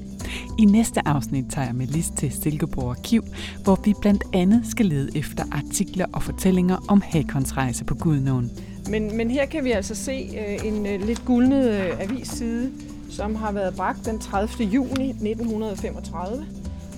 I 0.58 0.64
næste 0.64 1.08
afsnit 1.08 1.44
tager 1.50 1.66
jeg 1.66 1.74
med 1.74 1.86
Lis 1.86 2.10
til 2.16 2.32
Silkeborg 2.32 2.90
Arkiv, 2.90 3.24
hvor 3.64 3.80
vi 3.84 3.94
blandt 4.00 4.24
andet 4.32 4.62
skal 4.66 4.86
lede 4.86 5.18
efter 5.18 5.44
artikler 5.52 6.06
og 6.12 6.22
fortællinger 6.22 6.76
om 6.88 7.02
Hakons 7.04 7.56
rejse 7.56 7.84
på 7.84 7.94
Gudnåen. 7.94 8.50
Men, 8.90 9.16
men 9.16 9.30
her 9.30 9.46
kan 9.46 9.64
vi 9.64 9.70
altså 9.70 9.94
se 9.94 10.12
øh, 10.12 10.66
en 10.66 10.86
øh, 10.86 11.06
lidt 11.06 11.24
guldnet 11.24 11.70
øh, 11.70 12.00
avisside, 12.00 12.70
som 13.10 13.34
har 13.34 13.52
været 13.52 13.76
bragt 13.76 14.06
den 14.06 14.18
30. 14.18 14.64
juni 14.64 15.08
1935, 15.10 16.46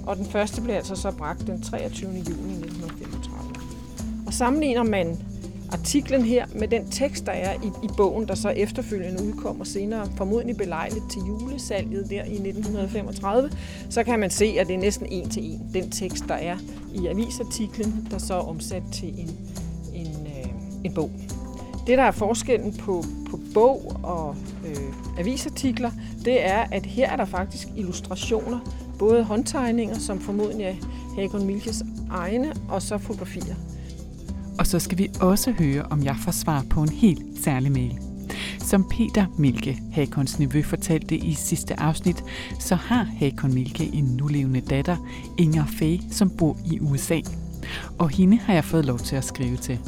og 0.06 0.16
den 0.16 0.26
første 0.26 0.62
blev 0.62 0.74
altså 0.74 0.96
så 0.96 1.10
bragt 1.10 1.46
den 1.46 1.62
23. 1.62 2.10
juni 2.10 2.20
1935. 2.20 3.46
Og 4.26 4.34
sammenligner 4.34 4.82
man 4.82 5.18
artiklen 5.72 6.22
her 6.22 6.46
med 6.54 6.68
den 6.68 6.90
tekst, 6.90 7.26
der 7.26 7.32
er 7.32 7.54
i, 7.54 7.66
i 7.66 7.88
bogen, 7.96 8.28
der 8.28 8.34
så 8.34 8.48
efterfølgende 8.48 9.22
udkommer 9.24 9.64
senere, 9.64 10.08
formodentlig 10.16 10.56
belejligt 10.56 11.10
til 11.10 11.22
julesalget 11.26 12.10
der 12.10 12.24
i 12.24 12.34
1935, 12.34 13.50
så 13.90 14.04
kan 14.04 14.18
man 14.18 14.30
se, 14.30 14.56
at 14.58 14.66
det 14.66 14.74
er 14.74 14.78
næsten 14.78 15.06
en 15.10 15.28
til 15.28 15.44
en, 15.44 15.70
den 15.74 15.90
tekst, 15.90 16.24
der 16.28 16.34
er 16.34 16.56
i 16.94 17.06
avisartiklen, 17.06 18.08
der 18.10 18.18
så 18.18 18.34
er 18.34 18.48
omsat 18.48 18.82
til 18.92 19.08
en, 19.08 19.30
en, 19.94 20.26
øh, 20.26 20.50
en 20.84 20.94
bog. 20.94 21.10
Det, 21.86 21.98
der 21.98 22.04
er 22.04 22.10
forskellen 22.10 22.76
på, 22.76 23.04
på 23.30 23.40
bog 23.54 23.92
og 24.02 24.36
øh, 24.66 25.18
avisartikler, 25.18 25.90
det 26.24 26.46
er, 26.46 26.64
at 26.72 26.86
her 26.86 27.10
er 27.10 27.16
der 27.16 27.24
faktisk 27.24 27.68
illustrationer, 27.76 28.58
både 28.98 29.24
håndtegninger, 29.24 29.98
som 29.98 30.20
formodentlig 30.20 30.66
er 30.66 30.74
Hakon 31.16 31.46
Milkes 31.46 31.82
egne, 32.10 32.52
og 32.68 32.82
så 32.82 32.98
fotografier. 32.98 33.54
Og 34.58 34.66
så 34.66 34.78
skal 34.78 34.98
vi 34.98 35.08
også 35.20 35.52
høre, 35.52 35.82
om 35.82 36.04
jeg 36.04 36.16
får 36.24 36.32
svar 36.32 36.64
på 36.70 36.82
en 36.82 36.88
helt 36.88 37.22
særlig 37.44 37.72
mail. 37.72 37.98
Som 38.58 38.88
Peter 38.90 39.26
Milke, 39.38 39.78
Hakons 39.92 40.38
nevø, 40.38 40.62
fortalte 40.62 41.16
i 41.16 41.34
sidste 41.34 41.80
afsnit, 41.80 42.24
så 42.58 42.74
har 42.74 43.04
Hakon 43.04 43.54
Milke 43.54 43.90
en 43.94 44.04
nulevende 44.04 44.60
datter, 44.60 44.96
Inger 45.38 45.66
Faye, 45.66 46.00
som 46.10 46.30
bor 46.30 46.56
i 46.72 46.80
USA. 46.80 47.20
Og 47.98 48.08
hende 48.08 48.36
har 48.36 48.54
jeg 48.54 48.64
fået 48.64 48.84
lov 48.84 48.98
til 48.98 49.16
at 49.16 49.24
skrive 49.24 49.56
til. 49.56 49.78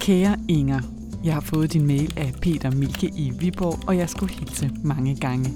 Kære 0.00 0.36
Inger, 0.48 0.80
jeg 1.24 1.34
har 1.34 1.40
fået 1.40 1.72
din 1.72 1.86
mail 1.86 2.14
af 2.16 2.32
Peter 2.42 2.70
Milke 2.70 3.06
i 3.06 3.32
Viborg, 3.38 3.88
og 3.88 3.96
jeg 3.96 4.10
skulle 4.10 4.34
hilse 4.34 4.70
mange 4.84 5.16
gange. 5.16 5.50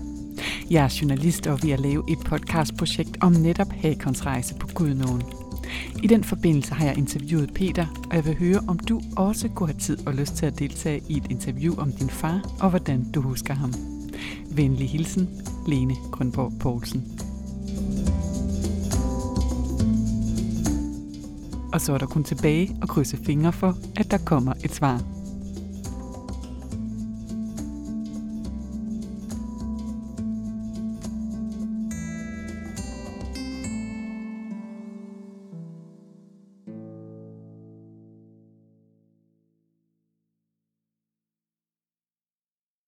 Jeg 0.70 0.85
er 0.85 0.98
journalist 1.02 1.46
og 1.46 1.59
vi 1.62 1.70
at 1.70 1.81
lave 1.81 2.04
et 2.11 2.18
podcastprojekt 2.18 3.16
om 3.20 3.33
netop 3.33 3.72
Hakons 3.72 4.26
rejse 4.26 4.54
på 4.54 4.66
Gudnåen. 4.74 5.22
I 6.02 6.07
den 6.07 6.24
forbindelse 6.24 6.74
har 6.74 6.85
jeg 6.85 6.98
interviewet 6.98 7.54
Peter, 7.54 7.87
og 8.11 8.16
jeg 8.16 8.24
vil 8.26 8.38
høre, 8.38 8.61
om 8.68 8.78
du 8.78 9.00
også 9.16 9.48
kunne 9.48 9.68
have 9.68 9.81
tid 9.81 10.07
og 10.07 10.14
lyst 10.14 10.35
til 10.35 10.46
at 10.46 10.59
deltage 10.59 11.02
i 11.09 11.16
et 11.16 11.31
interview 11.31 11.76
om 11.78 11.92
din 11.92 12.11
far, 12.11 12.40
og 12.61 12.70
hvordan 12.70 13.12
du 13.12 13.20
husker 13.20 13.54
ham. 13.54 13.72
Venlig 14.50 14.88
hilsen, 14.88 15.28
Lene 15.66 15.94
Grønborg 16.12 16.52
Poulsen. 16.61 17.20
Og 21.72 21.81
så 21.81 21.92
er 21.92 21.98
der 21.98 22.07
kun 22.07 22.24
tilbage 22.24 22.76
at 22.83 22.88
krydse 22.88 23.16
fingre 23.16 23.52
for, 23.52 23.76
at 23.96 24.11
der 24.11 24.18
kommer 24.18 24.52
et 24.64 24.74
svar. 24.74 25.17